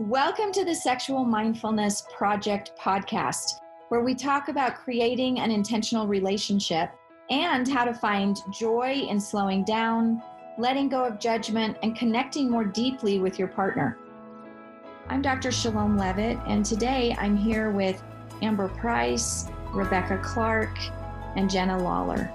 Welcome 0.00 0.50
to 0.54 0.64
the 0.64 0.74
Sexual 0.74 1.24
Mindfulness 1.24 2.02
Project 2.12 2.72
podcast, 2.76 3.60
where 3.90 4.00
we 4.00 4.12
talk 4.12 4.48
about 4.48 4.74
creating 4.74 5.38
an 5.38 5.52
intentional 5.52 6.08
relationship 6.08 6.90
and 7.30 7.68
how 7.68 7.84
to 7.84 7.94
find 7.94 8.36
joy 8.52 9.06
in 9.08 9.20
slowing 9.20 9.62
down, 9.62 10.20
letting 10.58 10.88
go 10.88 11.04
of 11.04 11.20
judgment, 11.20 11.76
and 11.84 11.96
connecting 11.96 12.50
more 12.50 12.64
deeply 12.64 13.20
with 13.20 13.38
your 13.38 13.46
partner. 13.46 13.96
I'm 15.08 15.22
Dr. 15.22 15.50
Chelom 15.50 15.96
Leavitt, 15.96 16.40
and 16.48 16.66
today 16.66 17.14
I'm 17.16 17.36
here 17.36 17.70
with 17.70 18.02
Amber 18.42 18.70
Price, 18.70 19.46
Rebecca 19.72 20.20
Clark, 20.24 20.76
and 21.36 21.48
Jenna 21.48 21.78
Lawler. 21.78 22.34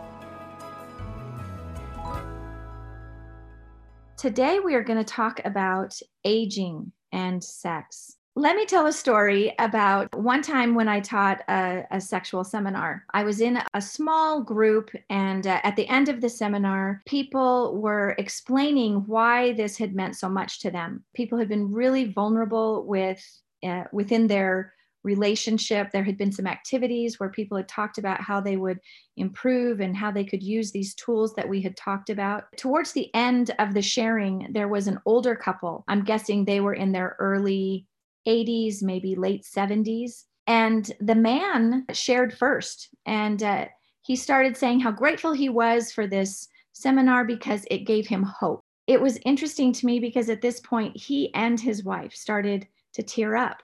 Today 4.16 4.60
we 4.60 4.76
are 4.76 4.84
going 4.84 5.00
to 5.00 5.04
talk 5.04 5.42
about 5.44 6.00
aging 6.24 6.94
and 7.12 7.44
sex. 7.44 8.16
Let 8.36 8.56
me 8.56 8.66
tell 8.66 8.86
a 8.88 8.94
story 8.94 9.54
about 9.60 10.16
one 10.16 10.42
time 10.42 10.74
when 10.74 10.88
I 10.88 11.02
taught 11.02 11.42
a, 11.50 11.84
a 11.92 12.00
sexual 12.00 12.44
seminar. 12.44 13.04
I 13.14 13.24
was 13.24 13.42
in 13.42 13.60
a 13.74 13.82
small 13.82 14.42
group, 14.42 14.92
and 15.10 15.46
uh, 15.46 15.60
at 15.64 15.76
the 15.76 15.88
end 15.90 16.08
of 16.08 16.22
the 16.22 16.30
seminar, 16.30 17.02
people 17.06 17.82
were 17.82 18.16
explaining 18.18 19.04
why 19.08 19.54
this 19.54 19.78
had 19.78 19.94
meant 19.94 20.16
so 20.16 20.30
much 20.30 20.62
to 20.62 20.72
them. 20.72 21.04
People 21.14 21.38
had 21.38 21.50
been 21.50 21.74
really 21.74 22.14
vulnerable 22.14 22.86
with 22.86 23.22
uh, 23.62 23.84
within 23.92 24.28
their 24.28 24.74
relationship. 25.04 25.92
There 25.92 26.04
had 26.04 26.18
been 26.18 26.32
some 26.32 26.48
activities 26.48 27.20
where 27.20 27.30
people 27.30 27.58
had 27.58 27.68
talked 27.68 27.98
about 27.98 28.22
how 28.22 28.42
they 28.42 28.58
would 28.58 28.80
improve 29.18 29.80
and 29.80 29.96
how 29.96 30.12
they 30.12 30.24
could 30.24 30.44
use 30.44 30.72
these 30.72 30.94
tools 30.96 31.34
that 31.36 31.48
we 31.48 31.62
had 31.62 31.78
talked 31.78 32.10
about. 32.10 32.46
Towards 32.58 32.92
the 32.92 33.14
end 33.16 33.52
of 33.60 33.74
the 33.74 33.82
sharing, 33.82 34.48
there 34.52 34.68
was 34.68 34.88
an 34.88 35.00
older 35.06 35.36
couple. 35.36 35.84
I'm 35.88 36.04
guessing 36.04 36.46
they 36.46 36.60
were 36.60 36.74
in 36.74 36.92
their 36.92 37.16
early 37.20 37.86
80s, 38.28 38.84
maybe 38.84 39.16
late 39.16 39.44
70s. 39.44 40.24
And 40.48 40.92
the 41.00 41.16
man 41.16 41.86
shared 41.94 42.34
first. 42.38 42.90
And 43.06 43.42
uh, 43.44 43.66
he 44.02 44.16
started 44.16 44.58
saying 44.58 44.80
how 44.80 44.92
grateful 44.92 45.34
he 45.34 45.50
was 45.50 45.92
for 45.92 46.08
this 46.08 46.48
seminar 46.74 47.24
because 47.24 47.66
it 47.70 47.80
gave 47.80 48.08
him 48.08 48.24
hope. 48.24 48.62
It 48.88 49.00
was 49.00 49.20
interesting 49.24 49.72
to 49.74 49.86
me 49.86 50.00
because 50.00 50.30
at 50.30 50.42
this 50.42 50.60
point, 50.60 50.98
he 50.98 51.34
and 51.36 51.60
his 51.60 51.84
wife 51.84 52.16
started 52.16 52.68
to 52.94 53.04
tear 53.04 53.36
up 53.36 53.62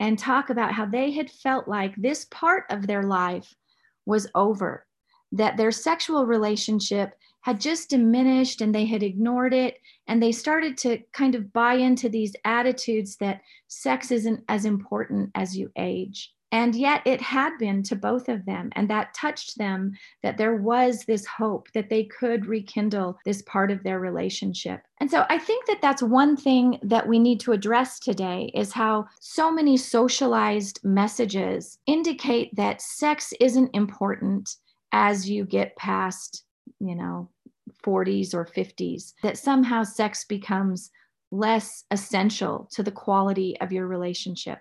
and 0.00 0.18
talk 0.18 0.50
about 0.50 0.72
how 0.72 0.86
they 0.86 1.12
had 1.12 1.30
felt 1.30 1.68
like 1.68 1.94
this 1.96 2.26
part 2.26 2.64
of 2.70 2.86
their 2.86 3.02
life 3.04 3.54
was 4.06 4.28
over, 4.34 4.86
that 5.32 5.56
their 5.56 5.70
sexual 5.70 6.26
relationship 6.26 7.14
had 7.40 7.60
just 7.60 7.90
diminished 7.90 8.60
and 8.60 8.74
they 8.74 8.86
had 8.86 9.02
ignored 9.02 9.52
it. 9.52 9.78
And 10.06 10.22
they 10.22 10.32
started 10.32 10.78
to 10.78 10.98
kind 11.12 11.34
of 11.34 11.52
buy 11.52 11.74
into 11.74 12.08
these 12.08 12.34
attitudes 12.44 13.16
that 13.16 13.42
sex 13.68 14.10
isn't 14.10 14.42
as 14.48 14.64
important 14.64 15.30
as 15.34 15.56
you 15.56 15.70
age. 15.76 16.32
And 16.54 16.76
yet 16.76 17.02
it 17.04 17.20
had 17.20 17.58
been 17.58 17.82
to 17.82 17.96
both 17.96 18.28
of 18.28 18.46
them. 18.46 18.70
And 18.76 18.88
that 18.88 19.12
touched 19.12 19.58
them 19.58 19.90
that 20.22 20.38
there 20.38 20.54
was 20.54 21.04
this 21.04 21.26
hope 21.26 21.66
that 21.72 21.90
they 21.90 22.04
could 22.04 22.46
rekindle 22.46 23.18
this 23.24 23.42
part 23.42 23.72
of 23.72 23.82
their 23.82 23.98
relationship. 23.98 24.80
And 25.00 25.10
so 25.10 25.26
I 25.28 25.36
think 25.36 25.66
that 25.66 25.82
that's 25.82 26.00
one 26.00 26.36
thing 26.36 26.78
that 26.84 27.08
we 27.08 27.18
need 27.18 27.40
to 27.40 27.50
address 27.50 27.98
today 27.98 28.52
is 28.54 28.72
how 28.72 29.06
so 29.18 29.50
many 29.50 29.76
socialized 29.76 30.78
messages 30.84 31.76
indicate 31.86 32.54
that 32.54 32.80
sex 32.80 33.34
isn't 33.40 33.74
important 33.74 34.48
as 34.92 35.28
you 35.28 35.44
get 35.44 35.74
past, 35.74 36.44
you 36.78 36.94
know, 36.94 37.28
40s 37.84 38.32
or 38.32 38.46
50s, 38.46 39.14
that 39.24 39.38
somehow 39.38 39.82
sex 39.82 40.24
becomes 40.24 40.92
less 41.32 41.82
essential 41.90 42.68
to 42.74 42.84
the 42.84 42.92
quality 42.92 43.60
of 43.60 43.72
your 43.72 43.88
relationship. 43.88 44.60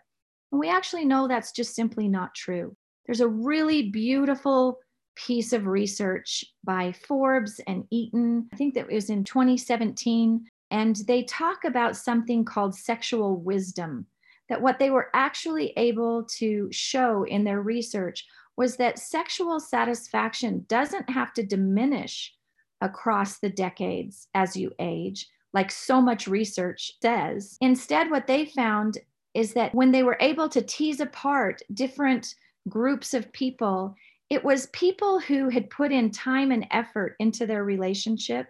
And 0.54 0.60
we 0.60 0.70
actually 0.70 1.04
know 1.04 1.28
that's 1.28 1.52
just 1.52 1.76
simply 1.76 2.08
not 2.08 2.36
true. 2.36 2.78
There's 3.08 3.22
a 3.22 3.28
really 3.28 3.90
beautiful 3.90 4.78
piece 5.16 5.52
of 5.52 5.66
research 5.66 6.46
by 6.64 6.92
Forbes 6.92 7.60
and 7.66 7.86
Eaton. 7.90 8.48
I 8.54 8.56
think 8.56 8.76
that 8.76 8.88
was 8.88 9.10
in 9.10 9.24
2017. 9.24 10.46
And 10.70 10.96
they 11.08 11.24
talk 11.24 11.66
about 11.66 11.98
something 11.98 12.46
called 12.46 12.76
sexual 12.76 13.38
wisdom. 13.38 14.06
That 14.48 14.62
what 14.62 14.78
they 14.78 14.92
were 14.92 15.10
actually 15.16 15.74
able 15.76 16.26
to 16.38 16.70
show 16.72 17.24
in 17.24 17.44
their 17.44 17.62
research 17.62 18.24
was 18.56 18.76
that 18.76 19.00
sexual 19.00 19.60
satisfaction 19.60 20.66
doesn't 20.70 21.10
have 21.10 21.34
to 21.34 21.44
diminish 21.44 22.32
across 22.80 23.40
the 23.40 23.50
decades 23.50 24.28
as 24.36 24.56
you 24.56 24.72
age, 24.78 25.28
like 25.52 25.72
so 25.72 26.00
much 26.00 26.28
research 26.28 26.92
says. 27.02 27.58
Instead, 27.60 28.12
what 28.12 28.28
they 28.28 28.46
found 28.46 29.00
is 29.34 29.54
that 29.54 29.74
when 29.74 29.92
they 29.92 30.04
were 30.04 30.18
able 30.20 30.48
to 30.50 30.62
tease 30.62 31.00
apart 31.00 31.62
different 31.74 32.36
groups 32.70 33.14
of 33.14 33.32
people, 33.34 33.96
it 34.30 34.44
was 34.44 34.68
people 34.68 35.20
who 35.20 35.50
had 35.50 35.70
put 35.70 35.92
in 35.92 36.12
time 36.12 36.52
and 36.52 36.68
effort 36.72 37.16
into 37.20 37.46
their 37.46 37.64
relationship 37.64 38.48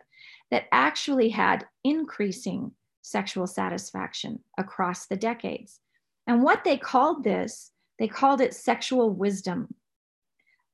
that 0.51 0.65
actually 0.71 1.29
had 1.29 1.65
increasing 1.83 2.71
sexual 3.01 3.47
satisfaction 3.47 4.39
across 4.57 5.07
the 5.07 5.15
decades. 5.15 5.79
And 6.27 6.43
what 6.43 6.63
they 6.63 6.77
called 6.77 7.23
this, 7.23 7.71
they 7.99 8.07
called 8.07 8.41
it 8.41 8.53
sexual 8.53 9.09
wisdom. 9.09 9.73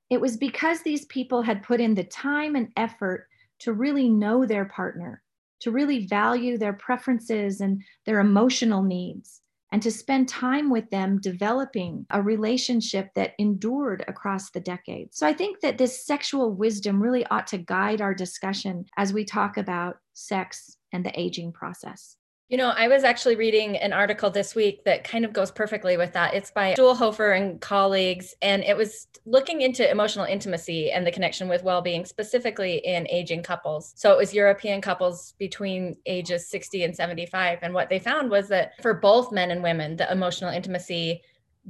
It 0.10 0.22
was 0.22 0.38
because 0.38 0.82
these 0.82 1.06
people 1.06 1.42
had 1.42 1.64
put 1.64 1.80
in 1.80 1.96
the 1.96 2.04
time 2.04 2.56
and 2.56 2.72
effort 2.76 3.28
to 3.60 3.74
really 3.74 4.10
know 4.10 4.46
their 4.46 4.66
partner, 4.66 5.22
to 5.62 5.72
really 5.72 6.08
value 6.08 6.58
their 6.58 6.74
preferences 6.74 7.62
and 7.62 7.84
their 8.06 8.20
emotional 8.20 8.84
needs 8.84 9.42
and 9.72 9.82
to 9.82 9.92
spend 9.92 10.28
time 10.28 10.70
with 10.70 10.90
them 10.90 11.20
developing 11.20 12.06
a 12.10 12.22
relationship 12.22 13.10
that 13.16 13.34
endured 13.38 14.04
across 14.08 14.52
the 14.52 14.60
decades. 14.60 15.18
So 15.18 15.28
I 15.28 15.34
think 15.34 15.62
that 15.62 15.78
this 15.78 16.06
sexual 16.06 16.54
wisdom 16.54 17.02
really 17.02 17.26
ought 17.28 17.48
to 17.48 17.58
guide 17.58 18.02
our 18.02 18.14
discussion 18.14 18.86
as 18.98 19.14
we 19.14 19.26
talk 19.26 19.58
about 19.58 19.98
sex 20.14 20.78
and 20.92 21.06
the 21.06 21.20
aging 21.20 21.52
process. 21.54 22.16
You 22.50 22.58
know, 22.58 22.70
I 22.70 22.88
was 22.88 23.04
actually 23.04 23.36
reading 23.36 23.78
an 23.78 23.94
article 23.94 24.32
this 24.32 24.56
week 24.56 24.84
that 24.86 25.04
kind 25.04 25.24
of 25.24 25.32
goes 25.32 25.52
perfectly 25.52 25.98
with 25.98 26.14
that. 26.14 26.34
It's 26.34 26.50
by 26.50 26.74
Štulhofer 26.74 27.38
and 27.38 27.62
colleagues, 27.62 28.34
and 28.42 28.64
it 28.64 28.76
was 28.76 29.06
looking 29.28 29.62
into 29.62 29.88
emotional 29.88 30.26
intimacy 30.26 30.92
and 30.92 31.06
the 31.06 31.12
connection 31.12 31.48
with 31.48 31.62
well 31.62 31.84
being, 31.84 32.06
specifically 32.06 32.78
in 32.78 33.08
aging 33.08 33.44
couples. 33.44 33.94
So 33.96 34.12
it 34.12 34.18
was 34.18 34.34
European 34.34 34.82
couples 34.82 35.36
between 35.38 35.96
ages 36.08 36.50
60 36.50 36.86
and 36.86 36.96
75. 36.96 37.60
And 37.62 37.72
what 37.72 37.88
they 37.88 38.00
found 38.00 38.32
was 38.32 38.48
that 38.48 38.82
for 38.82 38.96
both 38.96 39.32
men 39.32 39.52
and 39.52 39.62
women, 39.62 39.96
the 39.96 40.12
emotional 40.12 40.52
intimacy 40.52 41.22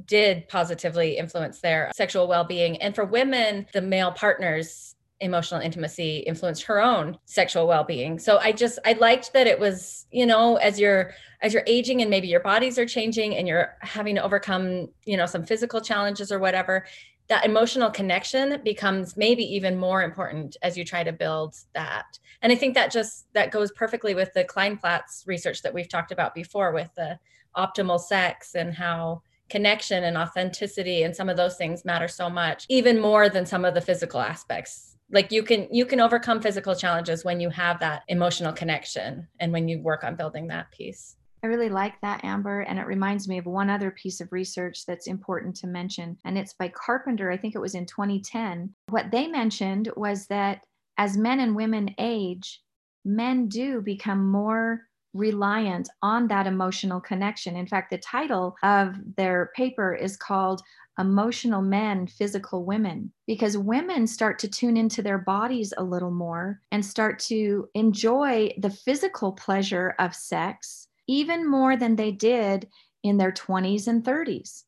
did 0.06 0.48
positively 0.48 1.18
influence 1.18 1.60
their 1.60 1.90
sexual 1.94 2.26
well 2.26 2.44
being. 2.44 2.80
And 2.80 2.94
for 2.94 3.04
women, 3.04 3.66
the 3.74 3.82
male 3.82 4.12
partners 4.12 4.94
emotional 5.20 5.60
intimacy 5.60 6.18
influenced 6.18 6.62
her 6.62 6.80
own 6.80 7.18
sexual 7.26 7.66
well-being. 7.66 8.18
So 8.18 8.38
i 8.38 8.52
just 8.52 8.78
i 8.84 8.92
liked 8.94 9.32
that 9.32 9.46
it 9.46 9.58
was 9.58 10.06
you 10.10 10.26
know 10.26 10.56
as 10.56 10.80
you're 10.80 11.12
as 11.42 11.52
you're 11.52 11.64
aging 11.66 12.00
and 12.00 12.10
maybe 12.10 12.28
your 12.28 12.40
bodies 12.40 12.78
are 12.78 12.86
changing 12.86 13.36
and 13.36 13.46
you're 13.46 13.76
having 13.80 14.14
to 14.14 14.22
overcome 14.22 14.88
you 15.04 15.16
know 15.16 15.26
some 15.26 15.44
physical 15.44 15.80
challenges 15.80 16.32
or 16.32 16.38
whatever 16.38 16.86
that 17.28 17.44
emotional 17.44 17.90
connection 17.90 18.60
becomes 18.64 19.16
maybe 19.16 19.44
even 19.44 19.78
more 19.78 20.02
important 20.02 20.56
as 20.62 20.76
you 20.76 20.84
try 20.84 21.04
to 21.04 21.12
build 21.12 21.54
that. 21.74 22.18
And 22.42 22.52
i 22.52 22.56
think 22.56 22.74
that 22.74 22.90
just 22.90 23.26
that 23.34 23.50
goes 23.50 23.70
perfectly 23.72 24.14
with 24.14 24.32
the 24.32 24.44
kleinplatz 24.44 25.26
research 25.26 25.62
that 25.62 25.74
we've 25.74 25.88
talked 25.88 26.12
about 26.12 26.34
before 26.34 26.72
with 26.72 26.90
the 26.96 27.18
optimal 27.56 28.00
sex 28.00 28.54
and 28.54 28.72
how 28.72 29.22
connection 29.50 30.04
and 30.04 30.16
authenticity 30.16 31.02
and 31.02 31.14
some 31.14 31.28
of 31.28 31.36
those 31.36 31.56
things 31.56 31.84
matter 31.84 32.06
so 32.06 32.30
much 32.30 32.64
even 32.68 33.00
more 33.00 33.28
than 33.28 33.44
some 33.44 33.64
of 33.64 33.74
the 33.74 33.80
physical 33.80 34.20
aspects 34.20 34.89
like 35.12 35.32
you 35.32 35.42
can 35.42 35.68
you 35.70 35.84
can 35.84 36.00
overcome 36.00 36.40
physical 36.40 36.74
challenges 36.74 37.24
when 37.24 37.40
you 37.40 37.50
have 37.50 37.80
that 37.80 38.02
emotional 38.08 38.52
connection 38.52 39.26
and 39.38 39.52
when 39.52 39.68
you 39.68 39.80
work 39.80 40.04
on 40.04 40.16
building 40.16 40.48
that 40.48 40.70
piece 40.70 41.16
I 41.42 41.46
really 41.46 41.70
like 41.70 41.98
that, 42.02 42.22
Amber. 42.22 42.60
And 42.60 42.78
it 42.78 42.86
reminds 42.86 43.26
me 43.26 43.38
of 43.38 43.46
one 43.46 43.70
other 43.70 43.90
piece 43.90 44.20
of 44.20 44.30
research 44.30 44.84
that's 44.84 45.06
important 45.06 45.56
to 45.56 45.66
mention. 45.66 46.18
And 46.24 46.36
it's 46.36 46.52
by 46.52 46.68
Carpenter. 46.68 47.30
I 47.30 47.38
think 47.38 47.54
it 47.54 47.60
was 47.60 47.74
in 47.74 47.86
2010. 47.86 48.74
What 48.90 49.10
they 49.10 49.26
mentioned 49.26 49.90
was 49.96 50.26
that 50.26 50.64
as 50.98 51.16
men 51.16 51.40
and 51.40 51.56
women 51.56 51.94
age, 51.98 52.60
men 53.06 53.48
do 53.48 53.80
become 53.80 54.30
more 54.30 54.82
reliant 55.14 55.88
on 56.02 56.28
that 56.28 56.46
emotional 56.46 57.00
connection. 57.00 57.56
In 57.56 57.66
fact, 57.66 57.90
the 57.90 57.98
title 57.98 58.56
of 58.62 58.96
their 59.16 59.50
paper 59.56 59.94
is 59.94 60.16
called 60.16 60.60
Emotional 61.00 61.62
Men, 61.62 62.06
Physical 62.06 62.64
Women, 62.64 63.12
because 63.26 63.56
women 63.56 64.06
start 64.06 64.38
to 64.40 64.48
tune 64.48 64.76
into 64.76 65.02
their 65.02 65.18
bodies 65.18 65.72
a 65.76 65.82
little 65.82 66.10
more 66.10 66.60
and 66.70 66.84
start 66.84 67.18
to 67.20 67.68
enjoy 67.74 68.52
the 68.58 68.70
physical 68.70 69.32
pleasure 69.32 69.94
of 69.98 70.14
sex 70.14 70.88
even 71.08 71.48
more 71.48 71.76
than 71.76 71.96
they 71.96 72.12
did 72.12 72.68
in 73.02 73.16
their 73.16 73.32
20s 73.32 73.88
and 73.88 74.04
30s. 74.04 74.64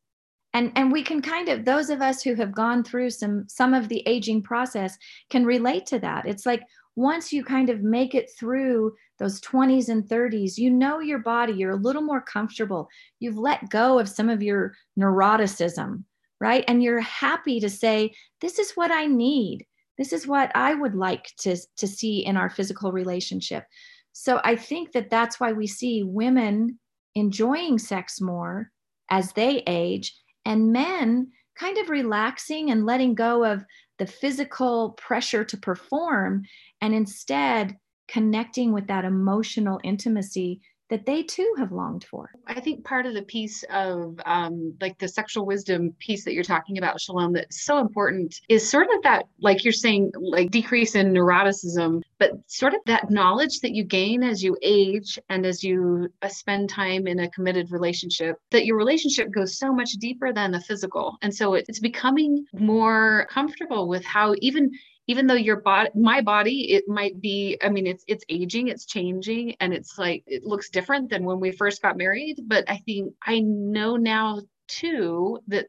And, 0.54 0.72
and 0.74 0.90
we 0.90 1.02
can 1.02 1.22
kind 1.22 1.48
of 1.48 1.64
those 1.64 1.88
of 1.88 2.02
us 2.02 2.22
who 2.22 2.34
have 2.34 2.54
gone 2.54 2.84
through 2.84 3.10
some 3.10 3.44
some 3.48 3.72
of 3.72 3.88
the 3.88 4.02
aging 4.06 4.42
process 4.42 4.98
can 5.30 5.46
relate 5.46 5.86
to 5.86 5.98
that 6.00 6.26
it's 6.26 6.44
like 6.44 6.62
once 6.96 7.32
you 7.32 7.42
kind 7.42 7.70
of 7.70 7.82
make 7.82 8.14
it 8.14 8.30
through 8.38 8.92
those 9.18 9.40
20s 9.40 9.88
and 9.88 10.04
30s, 10.04 10.58
you 10.58 10.70
know 10.70 11.00
your 11.00 11.20
body, 11.20 11.52
you're 11.52 11.70
a 11.70 11.76
little 11.76 12.02
more 12.02 12.20
comfortable. 12.20 12.88
You've 13.18 13.38
let 13.38 13.70
go 13.70 13.98
of 13.98 14.08
some 14.08 14.28
of 14.28 14.42
your 14.42 14.74
neuroticism, 14.98 16.04
right? 16.42 16.64
And 16.66 16.82
you're 16.82 17.00
happy 17.00 17.60
to 17.60 17.70
say, 17.70 18.12
This 18.40 18.58
is 18.58 18.72
what 18.72 18.90
I 18.90 19.06
need. 19.06 19.64
This 19.96 20.12
is 20.12 20.26
what 20.26 20.50
I 20.56 20.74
would 20.74 20.96
like 20.96 21.30
to, 21.38 21.56
to 21.76 21.86
see 21.86 22.26
in 22.26 22.36
our 22.36 22.50
physical 22.50 22.90
relationship. 22.90 23.64
So 24.12 24.40
I 24.42 24.56
think 24.56 24.92
that 24.92 25.08
that's 25.08 25.38
why 25.38 25.52
we 25.52 25.68
see 25.68 26.02
women 26.02 26.80
enjoying 27.14 27.78
sex 27.78 28.20
more 28.20 28.70
as 29.08 29.32
they 29.34 29.62
age 29.68 30.14
and 30.44 30.72
men 30.72 31.30
kind 31.56 31.78
of 31.78 31.90
relaxing 31.90 32.70
and 32.70 32.86
letting 32.86 33.14
go 33.14 33.44
of 33.44 33.64
the 33.98 34.06
physical 34.06 34.92
pressure 34.92 35.44
to 35.44 35.56
perform 35.56 36.42
and 36.80 36.92
instead 36.92 37.76
connecting 38.08 38.72
with 38.72 38.88
that 38.88 39.04
emotional 39.04 39.78
intimacy 39.84 40.60
that 40.92 41.06
they 41.06 41.22
too 41.22 41.54
have 41.56 41.72
longed 41.72 42.04
for. 42.04 42.30
I 42.46 42.60
think 42.60 42.84
part 42.84 43.06
of 43.06 43.14
the 43.14 43.22
piece 43.22 43.64
of 43.70 44.20
um, 44.26 44.74
like 44.78 44.98
the 44.98 45.08
sexual 45.08 45.46
wisdom 45.46 45.94
piece 45.98 46.22
that 46.26 46.34
you're 46.34 46.44
talking 46.44 46.76
about, 46.76 46.98
Chelom, 46.98 47.32
that's 47.32 47.64
so 47.64 47.78
important 47.78 48.38
is 48.50 48.68
sort 48.68 48.88
of 48.94 49.02
that, 49.02 49.24
like 49.40 49.64
you're 49.64 49.72
saying, 49.72 50.12
like 50.20 50.50
decrease 50.50 50.94
in 50.94 51.14
neuroticism, 51.14 52.02
but 52.18 52.32
sort 52.46 52.74
of 52.74 52.80
that 52.84 53.10
knowledge 53.10 53.60
that 53.60 53.74
you 53.74 53.84
gain 53.84 54.22
as 54.22 54.42
you 54.42 54.54
age 54.60 55.18
and 55.30 55.46
as 55.46 55.64
you 55.64 56.08
uh, 56.20 56.28
spend 56.28 56.68
time 56.68 57.06
in 57.06 57.20
a 57.20 57.30
committed 57.30 57.72
relationship, 57.72 58.36
that 58.50 58.66
your 58.66 58.76
relationship 58.76 59.30
goes 59.30 59.56
so 59.56 59.72
much 59.72 59.92
deeper 59.92 60.30
than 60.30 60.50
the 60.50 60.60
physical. 60.60 61.16
And 61.22 61.34
so 61.34 61.54
it's 61.54 61.80
becoming 61.80 62.44
more 62.52 63.26
comfortable 63.30 63.88
with 63.88 64.04
how 64.04 64.34
even 64.42 64.70
even 65.12 65.26
though 65.26 65.34
your 65.34 65.60
body 65.60 65.90
my 65.94 66.22
body 66.22 66.72
it 66.72 66.88
might 66.88 67.20
be 67.20 67.58
i 67.62 67.68
mean 67.68 67.86
it's 67.86 68.02
it's 68.08 68.24
aging 68.30 68.68
it's 68.68 68.86
changing 68.86 69.54
and 69.60 69.74
it's 69.74 69.98
like 69.98 70.24
it 70.26 70.42
looks 70.42 70.70
different 70.70 71.10
than 71.10 71.22
when 71.22 71.38
we 71.38 71.52
first 71.52 71.82
got 71.82 71.98
married 71.98 72.36
but 72.46 72.64
i 72.66 72.78
think 72.86 73.12
i 73.26 73.38
know 73.40 73.96
now 73.96 74.40
too 74.68 75.38
that 75.46 75.66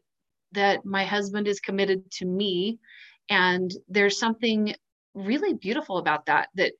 that 0.54 0.86
my 0.86 1.04
husband 1.04 1.46
is 1.46 1.60
committed 1.60 2.10
to 2.10 2.26
me 2.26 2.80
and 3.30 3.74
there's 3.90 4.18
something 4.18 4.74
really 5.14 5.54
beautiful 5.54 5.98
about 5.98 6.26
that 6.26 6.48
that 6.56 6.72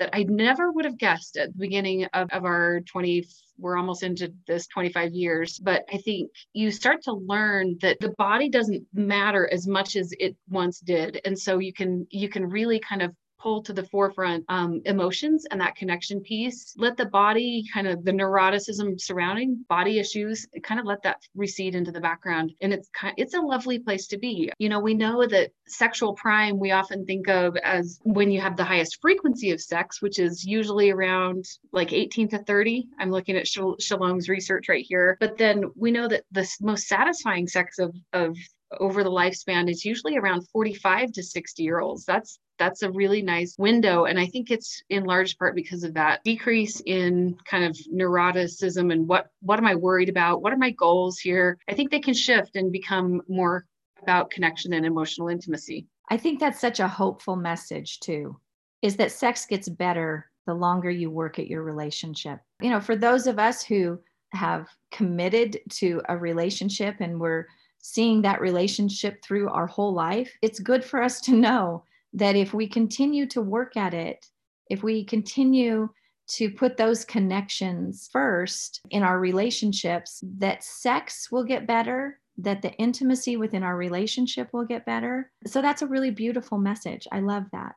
that 0.00 0.10
I 0.12 0.24
never 0.24 0.72
would 0.72 0.86
have 0.86 0.98
guessed 0.98 1.36
at 1.36 1.52
the 1.52 1.58
beginning 1.58 2.06
of, 2.14 2.28
of 2.30 2.44
our 2.44 2.80
20, 2.80 3.24
we're 3.58 3.76
almost 3.76 4.02
into 4.02 4.32
this 4.46 4.66
25 4.66 5.12
years. 5.12 5.58
But 5.58 5.84
I 5.92 5.98
think 5.98 6.30
you 6.54 6.70
start 6.70 7.02
to 7.02 7.12
learn 7.12 7.76
that 7.82 8.00
the 8.00 8.14
body 8.18 8.48
doesn't 8.48 8.82
matter 8.94 9.48
as 9.52 9.68
much 9.68 9.96
as 9.96 10.12
it 10.18 10.34
once 10.48 10.80
did. 10.80 11.20
And 11.24 11.38
so 11.38 11.58
you 11.58 11.72
can 11.72 12.06
you 12.10 12.28
can 12.30 12.48
really 12.48 12.80
kind 12.80 13.02
of 13.02 13.14
pull 13.40 13.62
to 13.62 13.72
the 13.72 13.84
forefront 13.84 14.44
um, 14.48 14.80
emotions 14.84 15.46
and 15.50 15.60
that 15.60 15.76
connection 15.76 16.20
piece. 16.20 16.74
Let 16.76 16.96
the 16.96 17.06
body 17.06 17.64
kind 17.72 17.86
of 17.86 18.04
the 18.04 18.12
neuroticism 18.12 19.00
surrounding 19.00 19.64
body 19.68 19.98
issues 19.98 20.46
kind 20.62 20.80
of 20.80 20.86
let 20.86 21.02
that 21.02 21.22
recede 21.34 21.74
into 21.74 21.92
the 21.92 22.00
background. 22.00 22.52
And 22.60 22.72
it's 22.72 22.88
kind 22.88 23.14
it's 23.16 23.34
a 23.34 23.40
lovely 23.40 23.78
place 23.78 24.06
to 24.08 24.18
be. 24.18 24.50
You 24.58 24.68
know, 24.68 24.80
we 24.80 24.94
know 24.94 25.26
that 25.26 25.50
sexual 25.66 26.14
prime 26.14 26.58
we 26.58 26.72
often 26.72 27.04
think 27.06 27.28
of 27.28 27.56
as 27.58 28.00
when 28.02 28.30
you 28.30 28.40
have 28.40 28.56
the 28.56 28.64
highest 28.64 28.98
frequency 29.00 29.50
of 29.50 29.60
sex, 29.60 30.02
which 30.02 30.18
is 30.18 30.44
usually 30.44 30.90
around 30.90 31.44
like 31.72 31.92
18 31.92 32.28
to 32.30 32.38
30. 32.38 32.88
I'm 32.98 33.10
looking 33.10 33.36
at 33.36 33.46
Chelom's 33.46 34.28
research 34.28 34.68
right 34.68 34.84
here. 34.86 35.16
But 35.20 35.38
then 35.38 35.64
we 35.76 35.90
know 35.90 36.08
that 36.08 36.24
the 36.32 36.48
most 36.60 36.86
satisfying 36.86 37.46
sex 37.46 37.78
of 37.78 37.94
of 38.12 38.36
over 38.78 39.02
the 39.02 39.10
lifespan 39.10 39.68
is 39.68 39.84
usually 39.84 40.16
around 40.16 40.46
45 40.48 41.12
to 41.12 41.22
60 41.22 41.62
year 41.62 41.80
olds. 41.80 42.04
That's 42.04 42.38
that's 42.58 42.82
a 42.82 42.90
really 42.90 43.22
nice 43.22 43.56
window. 43.58 44.04
And 44.04 44.20
I 44.20 44.26
think 44.26 44.50
it's 44.50 44.82
in 44.90 45.04
large 45.04 45.38
part 45.38 45.54
because 45.54 45.82
of 45.82 45.94
that 45.94 46.22
decrease 46.24 46.80
in 46.84 47.36
kind 47.46 47.64
of 47.64 47.76
neuroticism 47.92 48.92
and 48.92 49.08
what 49.08 49.28
what 49.40 49.58
am 49.58 49.66
I 49.66 49.74
worried 49.74 50.10
about? 50.10 50.42
What 50.42 50.52
are 50.52 50.58
my 50.58 50.70
goals 50.70 51.18
here? 51.18 51.58
I 51.68 51.74
think 51.74 51.90
they 51.90 52.00
can 52.00 52.14
shift 52.14 52.56
and 52.56 52.70
become 52.70 53.22
more 53.28 53.66
about 54.02 54.30
connection 54.30 54.72
and 54.72 54.86
emotional 54.86 55.28
intimacy. 55.28 55.86
I 56.10 56.16
think 56.16 56.38
that's 56.38 56.60
such 56.60 56.80
a 56.80 56.88
hopeful 56.88 57.36
message 57.36 58.00
too, 58.00 58.38
is 58.82 58.96
that 58.96 59.12
sex 59.12 59.46
gets 59.46 59.68
better 59.68 60.30
the 60.46 60.54
longer 60.54 60.90
you 60.90 61.10
work 61.10 61.38
at 61.38 61.46
your 61.46 61.62
relationship. 61.62 62.40
You 62.60 62.70
know, 62.70 62.80
for 62.80 62.96
those 62.96 63.26
of 63.26 63.38
us 63.38 63.62
who 63.62 64.00
have 64.32 64.68
committed 64.90 65.60
to 65.68 66.02
a 66.08 66.16
relationship 66.16 66.96
and 67.00 67.20
we're 67.20 67.46
seeing 67.80 68.22
that 68.22 68.40
relationship 68.40 69.22
through 69.22 69.48
our 69.50 69.66
whole 69.66 69.92
life, 69.92 70.32
it's 70.42 70.60
good 70.60 70.84
for 70.84 71.02
us 71.02 71.20
to 71.22 71.32
know 71.32 71.84
that 72.12 72.36
if 72.36 72.52
we 72.52 72.66
continue 72.66 73.26
to 73.26 73.40
work 73.40 73.76
at 73.76 73.94
it, 73.94 74.26
if 74.68 74.82
we 74.82 75.04
continue 75.04 75.88
to 76.28 76.50
put 76.50 76.76
those 76.76 77.04
connections 77.04 78.08
first 78.12 78.80
in 78.90 79.02
our 79.02 79.18
relationships, 79.18 80.22
that 80.38 80.62
sex 80.62 81.30
will 81.32 81.44
get 81.44 81.66
better, 81.66 82.20
that 82.38 82.62
the 82.62 82.72
intimacy 82.74 83.36
within 83.36 83.62
our 83.62 83.76
relationship 83.76 84.48
will 84.52 84.64
get 84.64 84.86
better. 84.86 85.30
So 85.46 85.60
that's 85.60 85.82
a 85.82 85.86
really 85.86 86.10
beautiful 86.10 86.58
message. 86.58 87.08
I 87.10 87.20
love 87.20 87.44
that. 87.52 87.74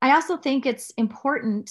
I 0.00 0.14
also 0.14 0.36
think 0.36 0.66
it's 0.66 0.90
important 0.96 1.70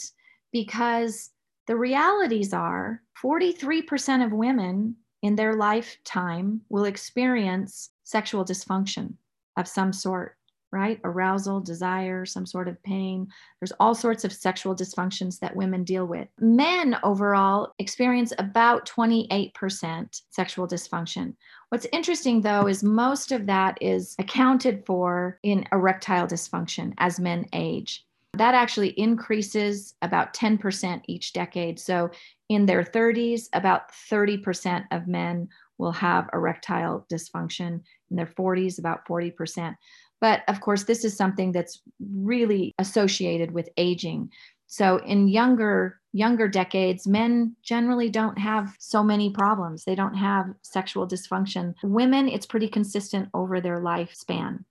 because 0.53 1.31
the 1.67 1.75
realities 1.75 2.53
are 2.53 3.01
43% 3.21 4.25
of 4.25 4.31
women 4.31 4.95
in 5.21 5.35
their 5.35 5.55
lifetime 5.55 6.61
will 6.69 6.85
experience 6.85 7.91
sexual 8.03 8.43
dysfunction 8.43 9.13
of 9.57 9.67
some 9.67 9.93
sort, 9.93 10.37
right? 10.71 10.99
Arousal, 11.03 11.59
desire, 11.59 12.25
some 12.25 12.45
sort 12.45 12.67
of 12.67 12.81
pain. 12.83 13.27
There's 13.59 13.73
all 13.79 13.93
sorts 13.93 14.23
of 14.23 14.33
sexual 14.33 14.75
dysfunctions 14.75 15.39
that 15.39 15.55
women 15.55 15.83
deal 15.83 16.05
with. 16.05 16.27
Men 16.39 16.97
overall 17.03 17.73
experience 17.79 18.33
about 18.39 18.87
28% 18.87 20.21
sexual 20.29 20.67
dysfunction. 20.67 21.35
What's 21.69 21.87
interesting 21.91 22.41
though 22.41 22.67
is 22.67 22.83
most 22.83 23.31
of 23.31 23.45
that 23.47 23.77
is 23.81 24.15
accounted 24.19 24.85
for 24.85 25.39
in 25.43 25.65
erectile 25.71 26.27
dysfunction 26.27 26.93
as 26.97 27.19
men 27.19 27.45
age. 27.53 28.05
That 28.35 28.55
actually 28.55 28.97
increases 28.97 29.95
about 30.01 30.33
10% 30.33 31.01
each 31.07 31.33
decade. 31.33 31.79
So 31.79 32.09
in 32.51 32.65
their 32.65 32.83
30s, 32.83 33.47
about 33.53 33.93
30% 34.11 34.85
of 34.91 35.07
men 35.07 35.47
will 35.77 35.93
have 35.93 36.29
erectile 36.33 37.05
dysfunction. 37.09 37.81
In 38.09 38.17
their 38.17 38.25
40s, 38.25 38.77
about 38.77 39.07
40%. 39.07 39.73
But 40.19 40.43
of 40.49 40.59
course, 40.59 40.83
this 40.83 41.05
is 41.05 41.15
something 41.15 41.53
that's 41.53 41.81
really 41.99 42.73
associated 42.77 43.51
with 43.51 43.69
aging. 43.77 44.31
So 44.67 44.97
in 44.97 45.29
younger 45.29 45.99
younger 46.13 46.49
decades, 46.49 47.07
men 47.07 47.55
generally 47.63 48.09
don't 48.09 48.37
have 48.37 48.75
so 48.79 49.01
many 49.01 49.31
problems. 49.31 49.85
They 49.85 49.95
don't 49.95 50.13
have 50.13 50.53
sexual 50.61 51.07
dysfunction. 51.07 51.73
Women, 51.83 52.27
it's 52.27 52.45
pretty 52.45 52.67
consistent 52.67 53.29
over 53.33 53.61
their 53.61 53.79
lifespan. 53.79 54.65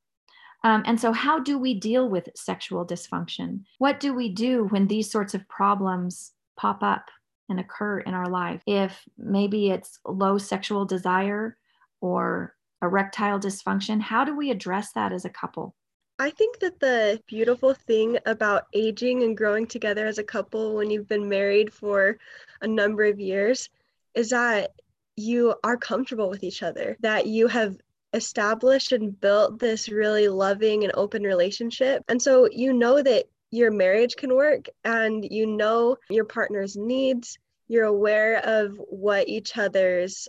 Um, 0.65 0.83
and 0.85 1.01
so, 1.01 1.13
how 1.13 1.39
do 1.39 1.59
we 1.59 1.81
deal 1.81 2.11
with 2.11 2.29
sexual 2.37 2.87
dysfunction? 2.87 3.63
What 3.79 4.01
do 4.01 4.13
we 4.13 4.29
do 4.29 4.65
when 4.65 4.87
these 4.87 5.11
sorts 5.11 5.33
of 5.35 5.49
problems 5.49 6.33
pop 6.59 6.83
up 6.83 7.07
and 7.51 7.61
occur 7.61 8.01
in 8.01 8.15
our 8.15 8.29
life? 8.29 8.63
If 8.67 9.03
maybe 9.19 9.71
it's 9.71 9.99
low 10.07 10.39
sexual 10.39 10.85
desire 10.85 11.57
or 12.01 12.55
erectile 12.83 13.39
dysfunction, 13.39 14.01
how 14.01 14.25
do 14.25 14.37
we 14.37 14.51
address 14.51 14.93
that 14.93 15.13
as 15.13 15.25
a 15.25 15.31
couple? 15.31 15.75
I 16.19 16.31
think 16.31 16.59
that 16.59 16.81
the 16.81 17.21
beautiful 17.27 17.73
thing 17.73 18.19
about 18.27 18.67
aging 18.75 19.23
and 19.23 19.37
growing 19.37 19.67
together 19.67 20.07
as 20.07 20.19
a 20.19 20.25
couple 20.25 20.77
when 20.77 20.91
you've 20.91 21.09
been 21.09 21.29
married 21.29 21.73
for 21.73 22.19
a 22.61 22.67
number 22.67 23.05
of 23.05 23.19
years 23.19 23.71
is 24.15 24.31
that 24.31 24.73
you 25.17 25.55
are 25.65 25.77
comfortable 25.77 26.29
with 26.29 26.45
each 26.45 26.63
other, 26.63 26.97
that 27.01 27.27
you 27.27 27.47
have 27.47 27.77
established 28.13 28.93
and 28.93 29.19
built 29.21 29.59
this 29.59 29.89
really 29.89 30.29
loving 30.29 30.85
and 30.85 30.93
open 30.95 31.23
relationship. 31.23 32.05
And 32.09 32.21
so 32.21 32.49
you 32.51 32.73
know 32.73 33.03
that 33.03 33.27
your 33.51 33.71
marriage 33.71 34.17
can 34.17 34.35
work 34.35 34.69
and 34.85 35.27
you 35.31 35.47
know 35.47 35.97
your 36.09 36.25
partner's 36.25 36.77
needs. 36.77 37.39
You're 37.69 37.85
aware 37.85 38.39
of 38.39 38.77
what 38.89 39.29
each 39.29 39.57
other's 39.57 40.29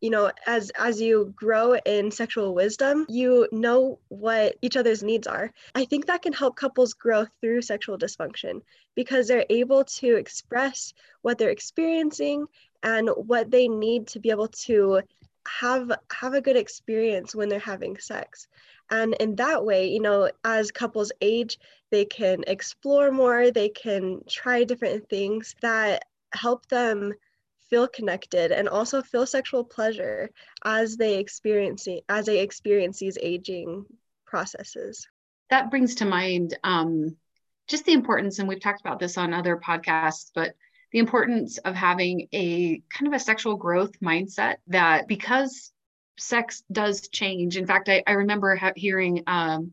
you 0.00 0.10
know 0.10 0.30
as 0.46 0.70
as 0.78 1.00
you 1.00 1.32
grow 1.36 1.74
in 1.74 2.10
sexual 2.10 2.54
wisdom 2.54 3.04
you 3.08 3.48
know 3.50 3.98
what 4.08 4.56
each 4.62 4.76
other's 4.76 5.02
needs 5.02 5.26
are 5.26 5.52
i 5.74 5.84
think 5.84 6.06
that 6.06 6.22
can 6.22 6.32
help 6.32 6.56
couples 6.56 6.94
grow 6.94 7.26
through 7.40 7.60
sexual 7.60 7.98
dysfunction 7.98 8.60
because 8.94 9.26
they're 9.26 9.46
able 9.50 9.84
to 9.84 10.16
express 10.16 10.92
what 11.22 11.38
they're 11.38 11.50
experiencing 11.50 12.46
and 12.82 13.08
what 13.08 13.50
they 13.50 13.66
need 13.68 14.06
to 14.06 14.20
be 14.20 14.30
able 14.30 14.48
to 14.48 15.00
have 15.46 15.90
have 16.12 16.34
a 16.34 16.40
good 16.40 16.56
experience 16.56 17.34
when 17.34 17.48
they're 17.48 17.58
having 17.58 17.98
sex 17.98 18.46
and 18.90 19.14
in 19.14 19.34
that 19.36 19.64
way 19.64 19.88
you 19.88 20.00
know 20.00 20.30
as 20.44 20.70
couples 20.70 21.10
age 21.20 21.58
they 21.90 22.04
can 22.04 22.44
explore 22.46 23.10
more 23.10 23.50
they 23.50 23.68
can 23.68 24.20
try 24.28 24.64
different 24.64 25.08
things 25.08 25.54
that 25.62 26.04
help 26.32 26.66
them 26.68 27.12
feel 27.70 27.88
connected 27.88 28.50
and 28.50 28.68
also 28.68 29.02
feel 29.02 29.26
sexual 29.26 29.64
pleasure 29.64 30.30
as 30.64 30.96
they 30.96 31.18
experience 31.18 31.86
as 32.08 32.26
they 32.26 32.40
experience 32.40 32.98
these 32.98 33.18
aging 33.20 33.84
processes 34.26 35.06
that 35.50 35.70
brings 35.70 35.96
to 35.96 36.04
mind 36.04 36.56
um, 36.64 37.16
just 37.68 37.84
the 37.84 37.92
importance, 37.92 38.38
and 38.38 38.48
we've 38.48 38.60
talked 38.60 38.80
about 38.80 38.98
this 38.98 39.18
on 39.18 39.34
other 39.34 39.56
podcasts, 39.56 40.30
but 40.34 40.54
the 40.90 40.98
importance 40.98 41.58
of 41.58 41.74
having 41.74 42.28
a 42.32 42.82
kind 42.88 43.06
of 43.06 43.12
a 43.12 43.22
sexual 43.22 43.56
growth 43.56 44.00
mindset 44.00 44.56
that 44.68 45.06
because 45.06 45.72
sex 46.18 46.62
does 46.72 47.08
change. 47.08 47.58
In 47.58 47.66
fact, 47.66 47.90
I, 47.90 48.02
I 48.06 48.12
remember 48.12 48.56
ha- 48.56 48.72
hearing 48.74 49.22
um, 49.26 49.72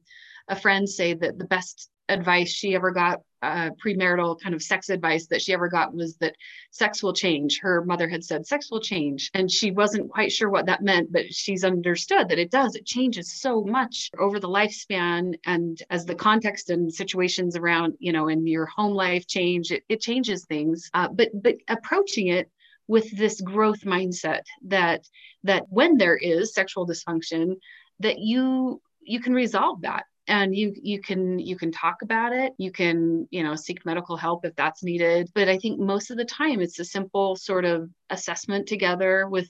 a 0.50 0.58
friend 0.58 0.88
say 0.88 1.14
that 1.14 1.40
the 1.40 1.46
best 1.46 1.90
advice 2.10 2.50
she 2.50 2.76
ever 2.76 2.92
got 2.92 3.22
uh, 3.42 3.70
premarital 3.84 4.40
kind 4.42 4.56
of 4.56 4.64
sex 4.64 4.90
advice 4.90 5.28
that 5.28 5.42
she 5.42 5.54
ever 5.54 5.68
got 5.68 5.94
was 5.94 6.18
that 6.18 6.36
sex 6.72 7.04
will 7.04 7.14
change. 7.14 7.60
Her 7.62 7.86
mother 7.86 8.08
had 8.10 8.24
said 8.24 8.48
sex 8.48 8.72
will 8.72 8.80
change, 8.80 9.30
and 9.34 9.52
she 9.52 9.72
wasn't 9.72 10.10
quite 10.10 10.32
sure 10.32 10.50
what 10.50 10.66
that 10.66 10.82
meant, 10.82 11.12
but 11.12 11.32
she's 11.32 11.64
understood 11.64 12.30
that 12.30 12.40
it 12.40 12.50
does. 12.50 12.76
It 12.76 12.86
changes 12.86 13.40
so 13.40 13.64
much 13.64 14.10
over 14.20 14.40
the 14.40 14.50
lifespan, 14.50 15.36
and 15.46 15.82
as 15.92 16.06
the 16.06 16.16
context 16.16 16.72
and 16.72 16.92
situations 16.92 17.56
around, 17.56 17.94
you 18.00 18.12
know, 18.12 18.30
in 18.30 18.48
your 18.48 18.66
home 18.66 18.94
life 18.94 19.28
change, 19.28 19.72
it, 19.72 19.84
it 19.90 20.02
changes 20.02 20.46
things. 20.46 20.90
Uh, 20.94 21.10
but 21.10 21.30
but 21.34 21.58
approaching 21.68 22.28
it 22.30 22.50
with 22.88 23.16
this 23.16 23.42
growth 23.42 23.82
mindset 23.82 24.42
that 24.66 25.08
that 25.44 25.66
when 25.70 25.98
there 25.98 26.18
is 26.18 26.54
sexual 26.54 26.88
dysfunction, 26.88 27.58
that 28.00 28.18
you 28.18 28.82
you 29.04 29.20
can 29.20 29.34
resolve 29.34 29.82
that 29.82 30.06
and 30.28 30.56
you 30.56 30.74
you 30.82 31.02
can 31.02 31.40
you 31.40 31.56
can 31.56 31.72
talk 31.72 32.02
about 32.02 32.34
it. 32.34 32.54
You 32.58 32.72
can 32.72 33.28
you 33.32 33.44
know 33.44 33.56
seek 33.56 33.86
medical 33.86 34.18
help 34.18 34.46
if 34.46 34.56
that's 34.56 34.84
needed. 34.84 35.30
But 35.34 35.50
i 35.50 35.58
think 35.58 35.80
most 35.80 36.12
of 36.12 36.18
the 36.18 36.26
time 36.26 36.62
it's 36.62 36.80
a 36.80 36.86
simple 36.86 37.36
sort 37.36 37.66
of 37.66 37.90
assessment 38.10 38.68
together 38.68 39.28
with 39.30 39.50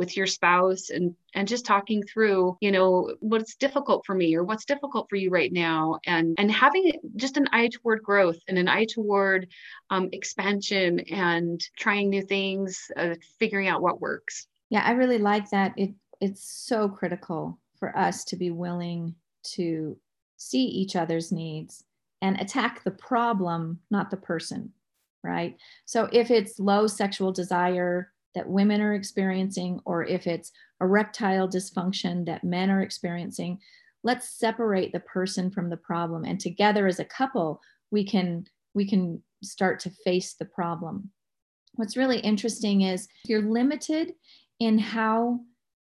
with 0.00 0.16
your 0.16 0.26
spouse 0.26 0.88
and 0.88 1.14
and 1.34 1.46
just 1.46 1.66
talking 1.66 2.02
through 2.02 2.56
you 2.62 2.72
know 2.72 3.14
what's 3.20 3.54
difficult 3.56 4.06
for 4.06 4.14
me 4.14 4.34
or 4.34 4.42
what's 4.42 4.64
difficult 4.64 5.06
for 5.10 5.16
you 5.16 5.30
right 5.30 5.52
now. 5.52 5.98
And 6.06 6.34
and 6.38 6.50
having 6.50 6.92
just 7.16 7.36
an 7.36 7.48
eye 7.52 7.68
toward 7.68 8.02
growth 8.02 8.38
and 8.48 8.58
an 8.58 8.66
eye 8.66 8.86
toward 8.86 9.48
um, 9.90 10.08
expansion 10.12 11.00
and 11.10 11.62
trying 11.76 12.08
new 12.08 12.22
things 12.22 12.90
uh, 12.96 13.14
figuring 13.38 13.68
out 13.68 13.82
what 13.82 14.00
works. 14.00 14.46
Yeah 14.70 14.82
i 14.84 14.92
really 14.92 15.18
like 15.18 15.50
that. 15.50 15.74
It 15.76 15.90
it's 16.20 16.44
so 16.44 16.88
critical 16.88 17.58
for 17.78 17.96
us 17.96 18.24
to 18.24 18.36
be 18.36 18.50
willing 18.50 19.14
to 19.42 19.96
see 20.36 20.64
each 20.64 20.96
other's 20.96 21.30
needs 21.30 21.84
and 22.22 22.40
attack 22.40 22.82
the 22.84 22.90
problem, 22.90 23.78
not 23.90 24.10
the 24.10 24.16
person, 24.16 24.72
right? 25.22 25.56
So 25.84 26.08
if 26.12 26.30
it's 26.30 26.58
low 26.58 26.86
sexual 26.86 27.32
desire 27.32 28.12
that 28.34 28.48
women 28.48 28.80
are 28.80 28.94
experiencing, 28.94 29.80
or 29.84 30.04
if 30.04 30.26
it's 30.26 30.52
erectile 30.80 31.48
dysfunction 31.48 32.26
that 32.26 32.44
men 32.44 32.70
are 32.70 32.82
experiencing, 32.82 33.58
let's 34.02 34.30
separate 34.30 34.92
the 34.92 35.00
person 35.00 35.50
from 35.50 35.68
the 35.68 35.76
problem. 35.76 36.24
And 36.24 36.38
together 36.38 36.86
as 36.86 37.00
a 37.00 37.04
couple, 37.04 37.60
we 37.90 38.04
can 38.04 38.46
we 38.72 38.88
can 38.88 39.22
start 39.42 39.80
to 39.80 39.90
face 40.04 40.34
the 40.34 40.44
problem. 40.44 41.10
What's 41.74 41.96
really 41.96 42.20
interesting 42.20 42.82
is 42.82 43.08
you're 43.24 43.42
limited 43.42 44.12
in 44.60 44.78
how 44.78 45.40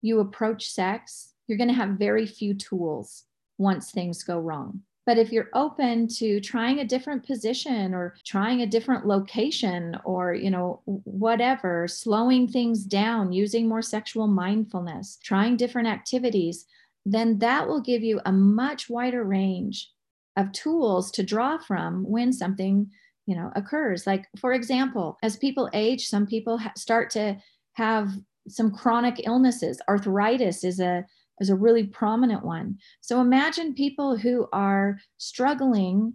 you 0.02 0.20
approach 0.20 0.70
sex, 0.70 1.34
you're 1.48 1.58
going 1.58 1.70
to 1.70 1.74
have 1.74 1.92
very 1.92 2.25
few 2.25 2.54
tools 2.54 3.24
once 3.57 3.91
things 3.91 4.24
go 4.24 4.39
wrong. 4.39 4.81
But 5.05 5.19
if 5.19 5.31
you're 5.31 5.50
open 5.53 6.07
to 6.17 6.39
trying 6.41 6.79
a 6.79 6.85
different 6.85 7.25
position 7.25 7.93
or 7.93 8.15
trying 8.25 8.62
a 8.62 8.67
different 8.67 9.05
location 9.05 9.95
or, 10.03 10.33
you 10.33 10.50
know, 10.50 10.81
whatever, 10.85 11.88
slowing 11.88 12.47
things 12.47 12.83
down, 12.83 13.31
using 13.31 13.67
more 13.67 13.83
sexual 13.83 14.27
mindfulness, 14.27 15.19
trying 15.24 15.57
different 15.57 15.88
activities, 15.88 16.65
then 17.05 17.38
that 17.38 17.67
will 17.67 17.81
give 17.81 18.01
you 18.01 18.19
a 18.25 18.31
much 18.31 18.89
wider 18.89 19.24
range 19.24 19.91
of 20.38 20.51
tools 20.51 21.12
to 21.12 21.24
draw 21.24 21.59
from 21.59 22.03
when 22.03 22.33
something, 22.33 22.89
you 23.27 23.35
know, 23.35 23.51
occurs. 23.55 24.07
Like, 24.07 24.25
for 24.39 24.53
example, 24.53 25.17
as 25.21 25.38
people 25.38 25.69
age, 25.74 26.07
some 26.07 26.25
people 26.25 26.57
ha- 26.57 26.74
start 26.75 27.12
to 27.12 27.38
have 27.74 28.09
some 28.47 28.71
chronic 28.71 29.21
illnesses. 29.25 29.79
Arthritis 29.88 30.63
is 30.63 30.79
a 30.79 31.05
is 31.39 31.50
a 31.50 31.56
really 31.56 31.86
prominent 31.86 32.44
one. 32.44 32.77
So 33.01 33.22
imagine 33.22 33.74
people 33.74 34.18
who 34.18 34.48
are 34.54 34.98
struggling 35.18 36.13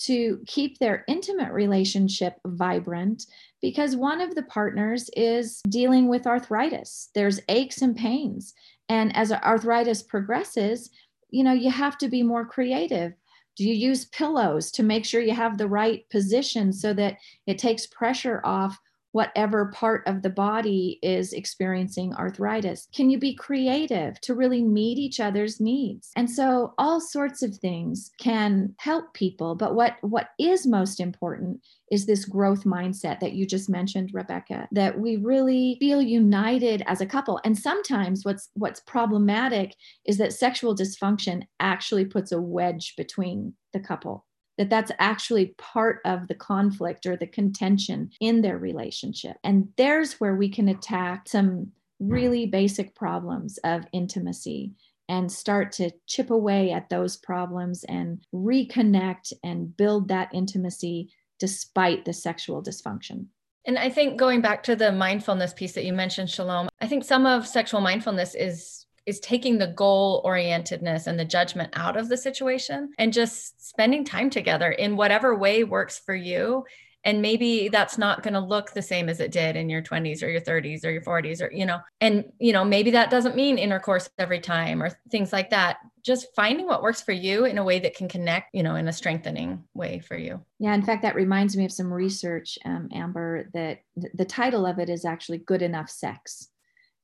to 0.00 0.40
keep 0.46 0.78
their 0.78 1.04
intimate 1.08 1.52
relationship 1.52 2.36
vibrant 2.46 3.26
because 3.60 3.96
one 3.96 4.20
of 4.20 4.34
the 4.34 4.44
partners 4.44 5.10
is 5.14 5.60
dealing 5.68 6.08
with 6.08 6.26
arthritis. 6.26 7.10
There's 7.14 7.40
aches 7.48 7.82
and 7.82 7.94
pains. 7.94 8.54
And 8.88 9.14
as 9.14 9.30
arthritis 9.30 10.02
progresses, 10.02 10.90
you 11.28 11.44
know, 11.44 11.52
you 11.52 11.70
have 11.70 11.98
to 11.98 12.08
be 12.08 12.22
more 12.22 12.46
creative. 12.46 13.12
Do 13.56 13.68
you 13.68 13.74
use 13.74 14.06
pillows 14.06 14.70
to 14.72 14.82
make 14.82 15.04
sure 15.04 15.20
you 15.20 15.34
have 15.34 15.58
the 15.58 15.68
right 15.68 16.08
position 16.08 16.72
so 16.72 16.94
that 16.94 17.18
it 17.46 17.58
takes 17.58 17.86
pressure 17.86 18.40
off 18.42 18.78
whatever 19.12 19.72
part 19.72 20.06
of 20.06 20.22
the 20.22 20.30
body 20.30 20.98
is 21.02 21.32
experiencing 21.32 22.14
arthritis? 22.14 22.88
Can 22.94 23.10
you 23.10 23.18
be 23.18 23.34
creative 23.34 24.20
to 24.22 24.34
really 24.34 24.62
meet 24.62 24.98
each 24.98 25.20
other's 25.20 25.60
needs? 25.60 26.10
And 26.16 26.30
so 26.30 26.74
all 26.78 27.00
sorts 27.00 27.42
of 27.42 27.56
things 27.56 28.10
can 28.18 28.74
help 28.78 29.12
people, 29.14 29.54
but 29.54 29.74
what 29.74 29.96
what 30.02 30.28
is 30.38 30.66
most 30.66 31.00
important 31.00 31.60
is 31.90 32.06
this 32.06 32.24
growth 32.24 32.64
mindset 32.64 33.18
that 33.20 33.32
you 33.32 33.44
just 33.46 33.68
mentioned 33.68 34.10
Rebecca 34.12 34.68
that 34.72 34.98
we 34.98 35.16
really 35.16 35.76
feel 35.80 36.00
united 36.00 36.82
as 36.86 37.00
a 37.00 37.06
couple. 37.06 37.40
And 37.44 37.58
sometimes 37.58 38.24
what's 38.24 38.48
what's 38.54 38.80
problematic 38.80 39.74
is 40.06 40.18
that 40.18 40.32
sexual 40.32 40.74
dysfunction 40.74 41.42
actually 41.58 42.04
puts 42.04 42.32
a 42.32 42.40
wedge 42.40 42.94
between 42.96 43.54
the 43.72 43.80
couple 43.80 44.24
that 44.60 44.68
that's 44.68 44.92
actually 44.98 45.54
part 45.56 46.00
of 46.04 46.28
the 46.28 46.34
conflict 46.34 47.06
or 47.06 47.16
the 47.16 47.26
contention 47.26 48.10
in 48.20 48.42
their 48.42 48.58
relationship. 48.58 49.38
And 49.42 49.70
there's 49.78 50.20
where 50.20 50.36
we 50.36 50.50
can 50.50 50.68
attack 50.68 51.26
some 51.26 51.72
really 51.98 52.44
basic 52.44 52.94
problems 52.94 53.58
of 53.64 53.86
intimacy 53.94 54.72
and 55.08 55.32
start 55.32 55.72
to 55.72 55.90
chip 56.06 56.28
away 56.28 56.72
at 56.72 56.90
those 56.90 57.16
problems 57.16 57.84
and 57.84 58.22
reconnect 58.34 59.32
and 59.42 59.74
build 59.74 60.08
that 60.08 60.28
intimacy 60.34 61.10
despite 61.38 62.04
the 62.04 62.12
sexual 62.12 62.62
dysfunction. 62.62 63.28
And 63.64 63.78
I 63.78 63.88
think 63.88 64.18
going 64.18 64.42
back 64.42 64.62
to 64.64 64.76
the 64.76 64.92
mindfulness 64.92 65.54
piece 65.54 65.72
that 65.72 65.86
you 65.86 65.94
mentioned, 65.94 66.28
Chelom, 66.28 66.68
I 66.82 66.86
think 66.86 67.04
some 67.04 67.24
of 67.24 67.46
sexual 67.46 67.80
mindfulness 67.80 68.34
is 68.34 68.84
is 69.06 69.20
taking 69.20 69.58
the 69.58 69.68
goal 69.68 70.22
orientedness 70.24 71.06
and 71.06 71.18
the 71.18 71.24
judgment 71.24 71.70
out 71.74 71.96
of 71.96 72.08
the 72.08 72.16
situation 72.16 72.90
and 72.98 73.12
just 73.12 73.68
spending 73.68 74.04
time 74.04 74.30
together 74.30 74.70
in 74.70 74.96
whatever 74.96 75.36
way 75.36 75.64
works 75.64 75.98
for 75.98 76.14
you. 76.14 76.64
And 77.02 77.22
maybe 77.22 77.68
that's 77.68 77.96
not 77.96 78.22
going 78.22 78.34
to 78.34 78.40
look 78.40 78.72
the 78.72 78.82
same 78.82 79.08
as 79.08 79.20
it 79.20 79.32
did 79.32 79.56
in 79.56 79.70
your 79.70 79.80
20s 79.80 80.22
or 80.22 80.28
your 80.28 80.42
30s 80.42 80.84
or 80.84 80.90
your 80.90 81.00
40s 81.00 81.40
or 81.40 81.50
you 81.50 81.64
know 81.64 81.80
and 82.02 82.30
you 82.38 82.52
know 82.52 82.62
maybe 82.62 82.90
that 82.90 83.08
doesn't 83.08 83.34
mean 83.34 83.56
intercourse 83.56 84.10
every 84.18 84.38
time 84.38 84.82
or 84.82 84.90
things 85.10 85.32
like 85.32 85.48
that. 85.50 85.78
Just 86.02 86.26
finding 86.36 86.66
what 86.66 86.82
works 86.82 87.00
for 87.00 87.12
you 87.12 87.46
in 87.46 87.56
a 87.56 87.64
way 87.64 87.78
that 87.78 87.96
can 87.96 88.06
connect 88.06 88.54
you 88.54 88.62
know 88.62 88.74
in 88.74 88.86
a 88.86 88.92
strengthening 88.92 89.64
way 89.72 90.00
for 90.00 90.16
you. 90.16 90.44
Yeah 90.58 90.74
in 90.74 90.82
fact 90.82 91.00
that 91.02 91.14
reminds 91.14 91.56
me 91.56 91.64
of 91.64 91.72
some 91.72 91.90
research 91.90 92.58
um, 92.66 92.90
amber 92.92 93.48
that 93.54 93.80
the 93.96 94.26
title 94.26 94.66
of 94.66 94.78
it 94.78 94.90
is 94.90 95.06
actually 95.06 95.38
good 95.38 95.62
enough 95.62 95.88
sex 95.88 96.50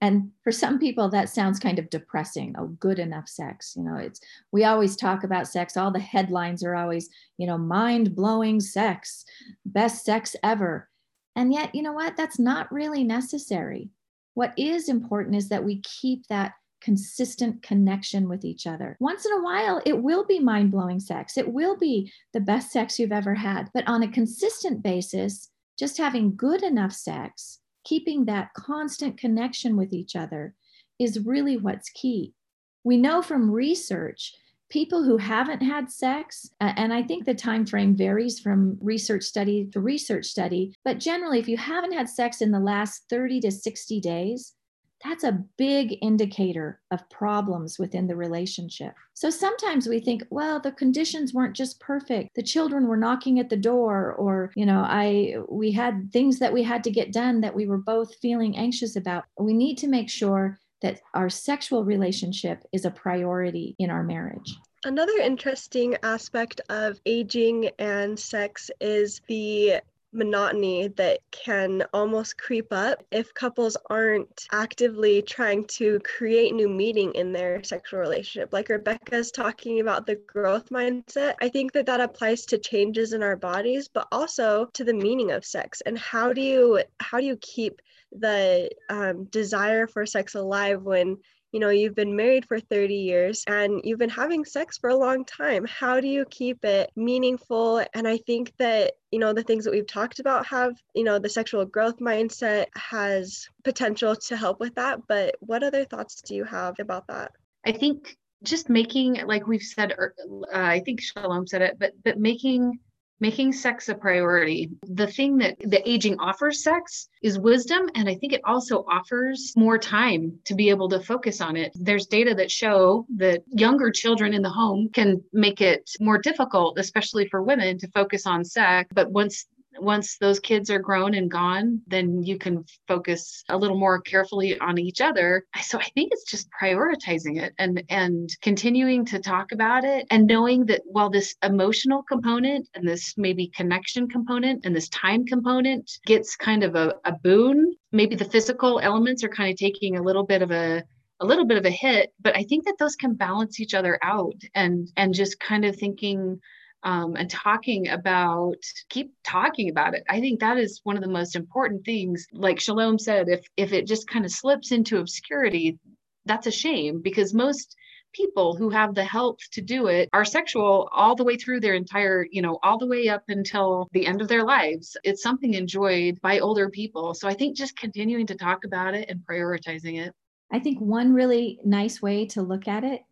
and 0.00 0.30
for 0.42 0.52
some 0.52 0.78
people 0.78 1.08
that 1.08 1.28
sounds 1.28 1.58
kind 1.58 1.78
of 1.78 1.90
depressing 1.90 2.54
oh 2.58 2.66
good 2.80 2.98
enough 2.98 3.28
sex 3.28 3.74
you 3.76 3.82
know 3.82 3.96
it's 3.96 4.20
we 4.52 4.64
always 4.64 4.96
talk 4.96 5.24
about 5.24 5.48
sex 5.48 5.76
all 5.76 5.90
the 5.90 5.98
headlines 5.98 6.62
are 6.62 6.74
always 6.74 7.08
you 7.38 7.46
know 7.46 7.58
mind 7.58 8.14
blowing 8.14 8.60
sex 8.60 9.24
best 9.64 10.04
sex 10.04 10.36
ever 10.42 10.88
and 11.34 11.52
yet 11.52 11.74
you 11.74 11.82
know 11.82 11.92
what 11.92 12.16
that's 12.16 12.38
not 12.38 12.70
really 12.72 13.04
necessary 13.04 13.88
what 14.34 14.52
is 14.58 14.88
important 14.88 15.34
is 15.34 15.48
that 15.48 15.64
we 15.64 15.80
keep 15.80 16.26
that 16.26 16.52
consistent 16.82 17.62
connection 17.62 18.28
with 18.28 18.44
each 18.44 18.66
other. 18.66 18.96
Once 19.00 19.24
in 19.24 19.32
a 19.32 19.42
while, 19.42 19.80
it 19.84 20.02
will 20.02 20.24
be 20.24 20.38
mind 20.38 20.70
blowing 20.70 21.00
sex. 21.00 21.36
It 21.36 21.52
will 21.52 21.76
be 21.76 22.12
the 22.32 22.40
best 22.40 22.70
sex 22.70 22.98
you've 22.98 23.12
ever 23.12 23.34
had. 23.34 23.70
But 23.74 23.88
on 23.88 24.02
a 24.02 24.12
consistent 24.12 24.82
basis, 24.82 25.50
just 25.78 25.98
having 25.98 26.36
good 26.36 26.62
enough 26.62 26.92
sex 26.92 27.60
keeping 27.86 28.24
that 28.24 28.52
constant 28.54 29.16
connection 29.16 29.76
with 29.76 29.92
each 29.92 30.16
other 30.16 30.54
is 30.98 31.24
really 31.24 31.56
what's 31.56 31.88
key. 31.90 32.34
We 32.82 32.96
know 32.96 33.22
from 33.22 33.50
research 33.50 34.34
people 34.68 35.04
who 35.04 35.16
haven't 35.16 35.62
had 35.62 35.88
sex 35.88 36.50
and 36.60 36.92
i 36.92 37.00
think 37.00 37.24
the 37.24 37.32
time 37.32 37.64
frame 37.64 37.94
varies 37.94 38.40
from 38.40 38.76
research 38.80 39.22
study 39.22 39.68
to 39.70 39.78
research 39.78 40.26
study 40.26 40.74
but 40.84 40.98
generally 40.98 41.38
if 41.38 41.46
you 41.46 41.56
haven't 41.56 41.92
had 41.92 42.08
sex 42.08 42.40
in 42.40 42.50
the 42.50 42.58
last 42.58 43.04
30 43.08 43.38
to 43.38 43.52
60 43.52 44.00
days 44.00 44.55
that's 45.04 45.24
a 45.24 45.44
big 45.56 45.98
indicator 46.02 46.80
of 46.90 47.08
problems 47.10 47.78
within 47.78 48.06
the 48.06 48.16
relationship. 48.16 48.94
So 49.14 49.30
sometimes 49.30 49.86
we 49.86 50.00
think, 50.00 50.24
well, 50.30 50.60
the 50.60 50.72
conditions 50.72 51.32
weren't 51.32 51.56
just 51.56 51.80
perfect. 51.80 52.34
The 52.34 52.42
children 52.42 52.86
were 52.86 52.96
knocking 52.96 53.38
at 53.38 53.48
the 53.48 53.56
door 53.56 54.12
or, 54.14 54.52
you 54.56 54.66
know, 54.66 54.84
I 54.86 55.36
we 55.48 55.72
had 55.72 56.10
things 56.12 56.38
that 56.38 56.52
we 56.52 56.62
had 56.62 56.82
to 56.84 56.90
get 56.90 57.12
done 57.12 57.40
that 57.40 57.54
we 57.54 57.66
were 57.66 57.78
both 57.78 58.14
feeling 58.16 58.56
anxious 58.56 58.96
about. 58.96 59.24
We 59.38 59.52
need 59.52 59.78
to 59.78 59.88
make 59.88 60.10
sure 60.10 60.58
that 60.82 61.00
our 61.14 61.30
sexual 61.30 61.84
relationship 61.84 62.64
is 62.72 62.84
a 62.84 62.90
priority 62.90 63.74
in 63.78 63.90
our 63.90 64.02
marriage. 64.02 64.56
Another 64.84 65.16
interesting 65.20 65.96
aspect 66.02 66.60
of 66.68 67.00
aging 67.06 67.70
and 67.78 68.18
sex 68.18 68.70
is 68.80 69.20
the 69.26 69.80
monotony 70.16 70.88
that 70.88 71.20
can 71.30 71.84
almost 71.92 72.38
creep 72.38 72.72
up 72.72 73.04
if 73.10 73.32
couples 73.34 73.76
aren't 73.90 74.46
actively 74.52 75.22
trying 75.22 75.64
to 75.66 76.00
create 76.00 76.54
new 76.54 76.68
meaning 76.68 77.14
in 77.14 77.32
their 77.32 77.62
sexual 77.62 78.00
relationship. 78.00 78.52
Like 78.52 78.68
Rebecca's 78.68 79.30
talking 79.30 79.80
about 79.80 80.06
the 80.06 80.16
growth 80.26 80.70
mindset, 80.70 81.34
I 81.40 81.48
think 81.48 81.72
that 81.72 81.86
that 81.86 82.00
applies 82.00 82.46
to 82.46 82.58
changes 82.58 83.12
in 83.12 83.22
our 83.22 83.36
bodies, 83.36 83.88
but 83.88 84.08
also 84.10 84.66
to 84.72 84.84
the 84.84 84.94
meaning 84.94 85.30
of 85.30 85.44
sex. 85.44 85.82
And 85.84 85.98
how 85.98 86.32
do 86.32 86.40
you 86.40 86.82
how 87.00 87.20
do 87.20 87.26
you 87.26 87.36
keep 87.36 87.80
the 88.12 88.70
um, 88.88 89.24
desire 89.24 89.86
for 89.86 90.06
sex 90.06 90.34
alive 90.34 90.82
when 90.82 91.18
you 91.56 91.60
know 91.60 91.70
you've 91.70 91.94
been 91.94 92.14
married 92.14 92.44
for 92.44 92.60
30 92.60 92.94
years 92.94 93.42
and 93.46 93.80
you've 93.82 93.98
been 93.98 94.10
having 94.10 94.44
sex 94.44 94.76
for 94.76 94.90
a 94.90 94.94
long 94.94 95.24
time. 95.24 95.64
How 95.64 96.00
do 96.00 96.06
you 96.06 96.26
keep 96.26 96.62
it 96.66 96.90
meaningful? 96.96 97.82
And 97.94 98.06
i 98.06 98.18
think 98.18 98.52
that 98.58 98.92
you 99.10 99.18
know 99.18 99.32
the 99.32 99.42
things 99.42 99.64
that 99.64 99.70
we've 99.70 99.86
talked 99.86 100.18
about 100.18 100.44
have 100.44 100.74
you 100.94 101.02
know 101.02 101.18
the 101.18 101.30
sexual 101.30 101.64
growth 101.64 101.98
mindset 101.98 102.66
has 102.74 103.48
potential 103.64 104.14
to 104.14 104.36
help 104.36 104.60
with 104.60 104.74
that 104.74 105.00
but 105.08 105.34
what 105.40 105.62
other 105.62 105.86
thoughts 105.86 106.20
do 106.20 106.34
you 106.34 106.44
have 106.44 106.74
about 106.78 107.06
that? 107.06 107.30
I 107.64 107.72
think 107.72 108.18
just 108.42 108.68
making 108.68 109.26
like 109.26 109.46
we've 109.46 109.62
said 109.62 109.92
uh, 109.92 110.08
i 110.52 110.80
think 110.80 111.00
chelom 111.00 111.48
said 111.48 111.62
it 111.62 111.78
but 111.78 111.92
but 112.04 112.18
making 112.18 112.78
making 113.20 113.52
sex 113.52 113.88
a 113.88 113.94
priority. 113.94 114.70
The 114.82 115.06
thing 115.06 115.38
that 115.38 115.56
the 115.60 115.88
aging 115.88 116.18
offers 116.18 116.62
sex 116.62 117.08
is 117.22 117.38
wisdom. 117.38 117.88
And 117.94 118.08
I 118.08 118.14
think 118.14 118.32
it 118.32 118.42
also 118.44 118.84
offers 118.88 119.52
more 119.56 119.78
time 119.78 120.38
to 120.44 120.54
be 120.54 120.70
able 120.70 120.88
to 120.90 121.00
focus 121.00 121.40
on 121.40 121.56
it. 121.56 121.72
There's 121.74 122.06
data 122.06 122.34
that 122.34 122.50
show 122.50 123.06
that 123.16 123.42
younger 123.48 123.90
children 123.90 124.34
in 124.34 124.42
the 124.42 124.50
home 124.50 124.90
can 124.92 125.22
make 125.32 125.60
it 125.60 125.90
more 126.00 126.18
difficult, 126.18 126.78
especially 126.78 127.28
for 127.28 127.42
women, 127.42 127.78
to 127.78 127.88
focus 127.88 128.26
on 128.26 128.44
sex. 128.44 128.88
But 128.92 129.10
once 129.10 129.46
once 129.80 130.18
those 130.18 130.40
kids 130.40 130.70
are 130.70 130.78
grown 130.78 131.14
and 131.14 131.30
gone, 131.30 131.80
then 131.86 132.22
you 132.22 132.38
can 132.38 132.64
focus 132.88 133.44
a 133.48 133.56
little 133.56 133.78
more 133.78 134.00
carefully 134.00 134.58
on 134.58 134.78
each 134.78 135.00
other. 135.00 135.44
So 135.62 135.78
I 135.78 135.84
think 135.94 136.10
it's 136.12 136.30
just 136.30 136.48
prioritizing 136.60 137.40
it 137.42 137.54
and 137.58 137.82
and 137.88 138.30
continuing 138.42 139.04
to 139.06 139.18
talk 139.18 139.52
about 139.52 139.84
it 139.84 140.06
and 140.10 140.26
knowing 140.26 140.66
that 140.66 140.82
while 140.84 141.10
this 141.10 141.34
emotional 141.42 142.02
component 142.02 142.68
and 142.74 142.86
this 142.86 143.14
maybe 143.16 143.48
connection 143.48 144.08
component 144.08 144.64
and 144.64 144.74
this 144.74 144.88
time 144.88 145.24
component 145.24 145.90
gets 146.06 146.36
kind 146.36 146.62
of 146.62 146.74
a, 146.74 146.94
a 147.04 147.12
boon, 147.12 147.74
maybe 147.92 148.14
the 148.14 148.24
physical 148.24 148.80
elements 148.80 149.24
are 149.24 149.28
kind 149.28 149.50
of 149.50 149.58
taking 149.58 149.96
a 149.96 150.02
little 150.02 150.24
bit 150.24 150.42
of 150.42 150.50
a 150.50 150.82
a 151.20 151.26
little 151.26 151.46
bit 151.46 151.56
of 151.56 151.64
a 151.64 151.70
hit 151.70 152.12
but 152.20 152.36
i 152.36 152.42
think 152.42 152.66
that 152.66 152.76
those 152.78 152.94
can 152.94 153.14
balance 153.14 153.58
each 153.58 153.72
other 153.72 153.98
out 154.02 154.34
and 154.54 154.88
and 154.96 155.14
just 155.14 155.40
kind 155.40 155.64
of 155.64 155.74
thinking 155.74 156.38
um, 156.82 157.16
and 157.16 157.30
talking 157.30 157.88
about 157.88 158.56
keep 158.88 159.12
talking 159.24 159.70
about 159.70 159.94
it 159.94 160.04
i 160.08 160.20
think 160.20 160.40
that 160.40 160.58
is 160.58 160.80
one 160.84 160.96
of 160.96 161.02
the 161.02 161.08
most 161.08 161.36
important 161.36 161.84
things 161.84 162.26
like 162.32 162.58
chelom 162.58 163.00
said 163.00 163.28
if 163.28 163.46
if 163.56 163.72
it 163.72 163.86
just 163.86 164.08
kind 164.08 164.24
of 164.24 164.30
slips 164.30 164.72
into 164.72 164.98
obscurity 164.98 165.78
that's 166.26 166.46
a 166.46 166.52
shame 166.52 167.00
because 167.00 167.32
most 167.32 167.76
people 168.16 168.56
who 168.56 168.70
have 168.70 168.94
the 168.94 169.04
health 169.04 169.38
to 169.52 169.60
do 169.60 169.88
it 169.88 170.08
are 170.12 170.24
sexual 170.24 170.88
all 170.92 171.14
the 171.14 171.24
way 171.24 171.36
through 171.36 171.60
their 171.60 171.74
entire, 171.74 172.26
you 172.30 172.40
know, 172.40 172.58
all 172.62 172.78
the 172.78 172.86
way 172.86 173.08
up 173.08 173.22
until 173.28 173.88
the 173.92 174.06
end 174.06 174.22
of 174.22 174.28
their 174.28 174.44
lives. 174.44 174.96
It's 175.04 175.22
something 175.22 175.54
enjoyed 175.54 176.20
by 176.22 176.38
older 176.38 176.70
people. 176.70 177.14
So 177.14 177.28
I 177.28 177.34
think 177.34 177.56
just 177.56 177.76
continuing 177.76 178.26
to 178.28 178.34
talk 178.34 178.64
about 178.64 178.94
it 178.94 179.10
and 179.10 179.20
prioritizing 179.20 180.00
it. 180.00 180.12
I 180.50 180.60
think 180.60 180.80
one 180.80 181.12
really 181.12 181.58
nice 181.64 182.00
way 182.00 182.26
to 182.28 182.42
look 182.42 182.68
at 182.68 182.84
it 182.84 183.02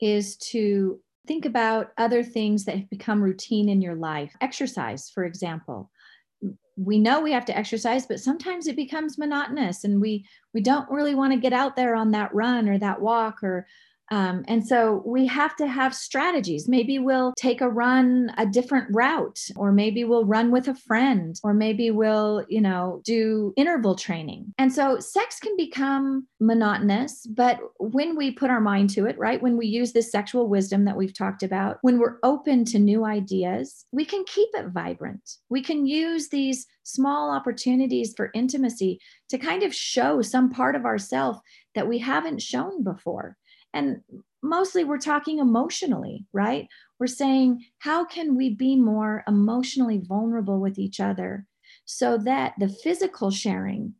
is 0.00 0.36
to 0.36 1.00
Think 1.26 1.44
about 1.44 1.92
other 1.98 2.22
things 2.22 2.64
that 2.64 2.76
have 2.76 2.90
become 2.90 3.22
routine 3.22 3.68
in 3.68 3.82
your 3.82 3.94
life. 3.94 4.34
Exercise, 4.40 5.10
for 5.10 5.24
example. 5.24 5.90
We 6.76 6.98
know 6.98 7.20
we 7.20 7.32
have 7.32 7.44
to 7.46 7.56
exercise, 7.56 8.06
but 8.06 8.20
sometimes 8.20 8.66
it 8.66 8.76
becomes 8.76 9.18
monotonous 9.18 9.84
and 9.84 10.00
we 10.00 10.24
we 10.54 10.62
don't 10.62 10.90
really 10.90 11.14
want 11.14 11.32
to 11.32 11.38
get 11.38 11.52
out 11.52 11.76
there 11.76 11.94
on 11.94 12.12
that 12.12 12.34
run 12.34 12.68
or 12.68 12.78
that 12.78 13.00
walk 13.00 13.42
or 13.42 13.66
um, 14.10 14.44
and 14.48 14.66
so 14.66 15.02
we 15.06 15.26
have 15.26 15.54
to 15.56 15.68
have 15.68 15.94
strategies. 15.94 16.68
Maybe 16.68 16.98
we'll 16.98 17.32
take 17.36 17.60
a 17.60 17.68
run 17.68 18.32
a 18.38 18.46
different 18.46 18.88
route, 18.90 19.38
or 19.54 19.70
maybe 19.70 20.02
we'll 20.02 20.24
run 20.24 20.50
with 20.50 20.66
a 20.66 20.74
friend, 20.74 21.38
or 21.44 21.54
maybe 21.54 21.92
we'll, 21.92 22.44
you 22.48 22.60
know, 22.60 23.02
do 23.04 23.54
interval 23.56 23.94
training. 23.94 24.52
And 24.58 24.72
so 24.72 24.98
sex 24.98 25.38
can 25.38 25.56
become 25.56 26.26
monotonous, 26.40 27.24
but 27.26 27.60
when 27.78 28.16
we 28.16 28.32
put 28.32 28.50
our 28.50 28.60
mind 28.60 28.90
to 28.90 29.06
it, 29.06 29.16
right, 29.16 29.40
when 29.40 29.56
we 29.56 29.66
use 29.66 29.92
this 29.92 30.10
sexual 30.10 30.48
wisdom 30.48 30.84
that 30.86 30.96
we've 30.96 31.16
talked 31.16 31.44
about, 31.44 31.78
when 31.82 31.98
we're 32.00 32.18
open 32.24 32.64
to 32.66 32.78
new 32.80 33.04
ideas, 33.04 33.84
we 33.92 34.04
can 34.04 34.24
keep 34.24 34.48
it 34.54 34.68
vibrant. 34.68 35.36
We 35.48 35.62
can 35.62 35.86
use 35.86 36.28
these 36.28 36.66
small 36.82 37.30
opportunities 37.30 38.12
for 38.16 38.30
intimacy 38.34 39.00
to 39.28 39.38
kind 39.38 39.62
of 39.62 39.72
show 39.72 40.22
some 40.22 40.50
part 40.50 40.74
of 40.74 40.84
ourself 40.84 41.38
that 41.76 41.86
we 41.86 41.98
haven't 41.98 42.42
shown 42.42 42.82
before. 42.82 43.36
And 43.72 44.00
mostly 44.42 44.84
we're 44.84 44.98
talking 44.98 45.38
emotionally, 45.38 46.26
right? 46.32 46.68
We're 46.98 47.06
saying, 47.06 47.64
how 47.78 48.04
can 48.04 48.36
we 48.36 48.50
be 48.50 48.76
more 48.76 49.24
emotionally 49.26 49.98
vulnerable 49.98 50.60
with 50.60 50.78
each 50.78 51.00
other 51.00 51.46
so 51.84 52.18
that 52.18 52.54
the 52.58 52.68
physical 52.68 53.30
sharing 53.30 53.94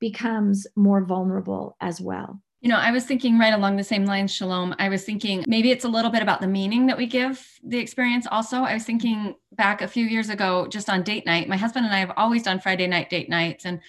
becomes 0.00 0.66
more 0.76 1.04
vulnerable 1.04 1.76
as 1.80 2.00
well? 2.00 2.42
You 2.60 2.68
know, 2.68 2.78
I 2.78 2.92
was 2.92 3.04
thinking 3.04 3.40
right 3.40 3.52
along 3.52 3.76
the 3.76 3.82
same 3.82 4.04
lines, 4.04 4.38
Chelom. 4.38 4.76
I 4.78 4.88
was 4.88 5.02
thinking 5.02 5.44
maybe 5.48 5.72
it's 5.72 5.84
a 5.84 5.88
little 5.88 6.12
bit 6.12 6.22
about 6.22 6.40
the 6.40 6.46
meaning 6.46 6.86
that 6.86 6.96
we 6.96 7.06
give 7.06 7.44
the 7.64 7.78
experience 7.78 8.24
also. 8.30 8.58
I 8.58 8.74
was 8.74 8.84
thinking 8.84 9.34
back 9.50 9.82
a 9.82 9.88
few 9.88 10.06
years 10.06 10.28
ago, 10.28 10.68
just 10.68 10.88
on 10.88 11.02
date 11.02 11.26
night. 11.26 11.48
My 11.48 11.56
husband 11.56 11.86
and 11.86 11.94
I 11.94 11.98
have 11.98 12.12
always 12.16 12.44
done 12.44 12.60
Friday 12.60 12.86
night 12.86 13.10
date 13.10 13.28
nights. 13.28 13.64
And 13.64 13.80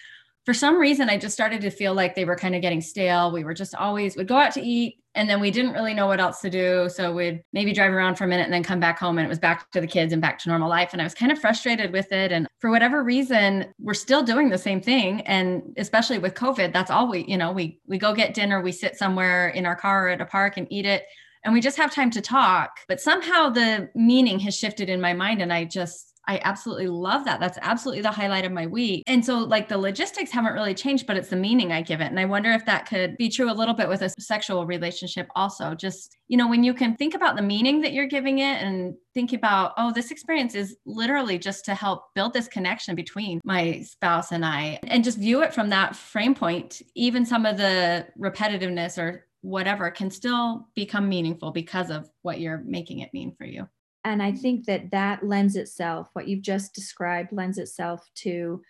for 0.46 0.54
some 0.54 0.78
reason, 0.78 1.10
I 1.10 1.18
just 1.18 1.34
started 1.34 1.62
to 1.62 1.70
feel 1.70 1.94
like 1.94 2.16
they 2.16 2.26
were 2.26 2.36
kind 2.36 2.56
of 2.56 2.62
getting 2.62 2.82
stale. 2.82 3.32
We 3.32 3.44
were 3.44 3.54
just 3.54 3.76
always, 3.76 4.18
would 4.18 4.28
go 4.28 4.36
out 4.36 4.54
to 4.54 4.62
eat 4.62 4.98
and 5.16 5.30
then 5.30 5.40
we 5.40 5.52
didn't 5.52 5.74
really 5.74 5.94
know 5.94 6.08
what 6.08 6.20
else 6.20 6.42
to 6.42 6.50
do. 6.50 6.90
So 6.90 7.14
we'd 7.14 7.44
maybe 7.54 7.72
drive 7.72 7.94
around 7.94 8.16
for 8.16 8.24
a 8.24 8.28
minute 8.28 8.44
and 8.44 8.54
then 8.54 8.64
come 8.64 8.80
back 8.80 9.00
home 9.00 9.18
and 9.18 9.26
it 9.26 9.30
was 9.30 9.40
back 9.40 9.70
to 9.72 9.80
the 9.80 9.88
kids 9.88 10.12
and 10.12 10.22
back 10.22 10.40
to 10.40 10.50
normal 10.50 10.70
life. 10.70 10.90
And 10.92 11.02
I 11.02 11.06
was 11.06 11.14
kind 11.14 11.32
of 11.32 11.40
frustrated 11.40 11.94
with 11.94 12.12
it. 12.12 12.32
And 12.32 12.48
for 12.60 12.72
whatever 12.72 13.04
reason, 13.04 13.74
we're 13.80 13.94
still 13.94 14.24
doing 14.24 14.50
the 14.50 14.58
same 14.58 14.82
thing. 14.82 15.22
And 15.22 15.62
especially 15.78 16.18
with 16.18 16.34
COVID, 16.34 16.74
that's 16.74 16.90
all 16.90 17.10
we, 17.10 17.26
you 17.26 17.38
know, 17.38 17.52
we, 17.52 17.80
we 17.86 17.98
go 17.98 18.14
get 18.14 18.34
dinner, 18.34 18.62
we 18.62 18.72
sit 18.72 18.98
somewhere 18.98 19.50
in 19.50 19.66
our 19.66 19.76
car 19.76 20.08
or 20.08 20.10
at 20.10 20.22
a 20.22 20.26
park 20.26 20.58
and 20.58 20.68
eat 20.72 20.86
it. 20.86 21.06
And 21.46 21.54
we 21.54 21.62
just 21.62 21.78
have 21.78 21.94
time 21.94 22.10
to 22.12 22.22
talk. 22.22 22.72
But 22.88 23.00
somehow 23.00 23.50
the 23.50 23.90
meaning 23.94 24.40
has 24.40 24.56
shifted 24.56 24.90
in 24.90 25.00
my 25.00 25.14
mind. 25.14 25.42
And 25.42 25.54
I 25.54 25.66
just, 25.66 26.13
I 26.28 26.40
absolutely 26.44 26.88
love 26.88 27.26
that. 27.26 27.40
That's 27.40 27.58
absolutely 27.62 28.02
the 28.02 28.12
highlight 28.12 28.46
of 28.46 28.52
my 28.52 28.66
week. 28.66 29.04
And 29.08 29.26
so, 29.26 29.40
like, 29.40 29.68
the 29.68 29.78
logistics 29.78 30.32
haven't 30.32 30.54
really 30.54 30.74
changed, 30.74 31.06
but 31.06 31.18
it's 31.18 31.30
the 31.30 31.36
meaning 31.36 31.72
I 31.72 31.82
give 31.82 32.00
it. 32.00 32.06
And 32.06 32.20
I 32.20 32.26
wonder 32.26 32.52
if 32.52 32.66
that 32.66 32.88
could 32.88 33.18
be 33.18 33.30
true 33.30 33.52
a 33.52 33.54
little 33.54 33.74
bit 33.74 33.90
with 33.90 34.02
a 34.02 34.10
sexual 34.20 34.66
relationship, 34.66 35.28
also. 35.36 35.76
Just, 35.76 36.18
you 36.28 36.38
know, 36.38 36.48
when 36.48 36.64
you 36.64 36.74
can 36.74 36.96
think 36.96 37.14
about 37.14 37.36
the 37.36 37.42
meaning 37.42 37.82
that 37.82 37.94
you're 37.94 38.08
giving 38.08 38.40
it 38.40 38.62
and 38.62 38.96
think 39.14 39.34
about, 39.34 39.74
oh, 39.78 39.92
this 39.92 40.12
experience 40.12 40.56
is 40.56 40.78
literally 40.86 41.38
just 41.38 41.66
to 41.66 41.76
help 41.76 42.06
build 42.16 42.34
this 42.34 42.48
connection 42.48 42.96
between 42.96 43.42
my 43.44 43.82
spouse 43.82 44.32
and 44.32 44.46
I, 44.46 44.80
and 44.84 45.04
just 45.04 45.18
view 45.18 45.44
it 45.44 45.54
from 45.54 45.70
that 45.70 45.96
frame 45.96 46.36
point, 46.36 46.82
even 46.96 47.26
some 47.26 47.46
of 47.46 47.58
the 47.58 48.08
repetitiveness 48.20 48.98
or 48.98 49.28
whatever 49.42 49.92
can 49.92 50.10
still 50.10 50.70
become 50.74 51.10
meaningful 51.10 51.52
because 51.52 51.90
of 51.90 52.10
what 52.22 52.40
you're 52.40 52.64
making 52.66 53.00
it 53.00 53.14
mean 53.14 53.36
for 53.38 53.44
you 53.44 53.68
and 54.04 54.22
i 54.22 54.32
think 54.32 54.66
that 54.66 54.92
that 54.92 55.26
lends 55.26 55.56
itself 55.56 56.10
what 56.14 56.28
you've 56.28 56.42
just 56.42 56.74
described 56.74 57.32
lends 57.32 57.58
itself 57.58 58.10
to 58.16 58.62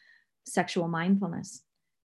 sexual 0.45 0.87
mindfulness 0.87 1.63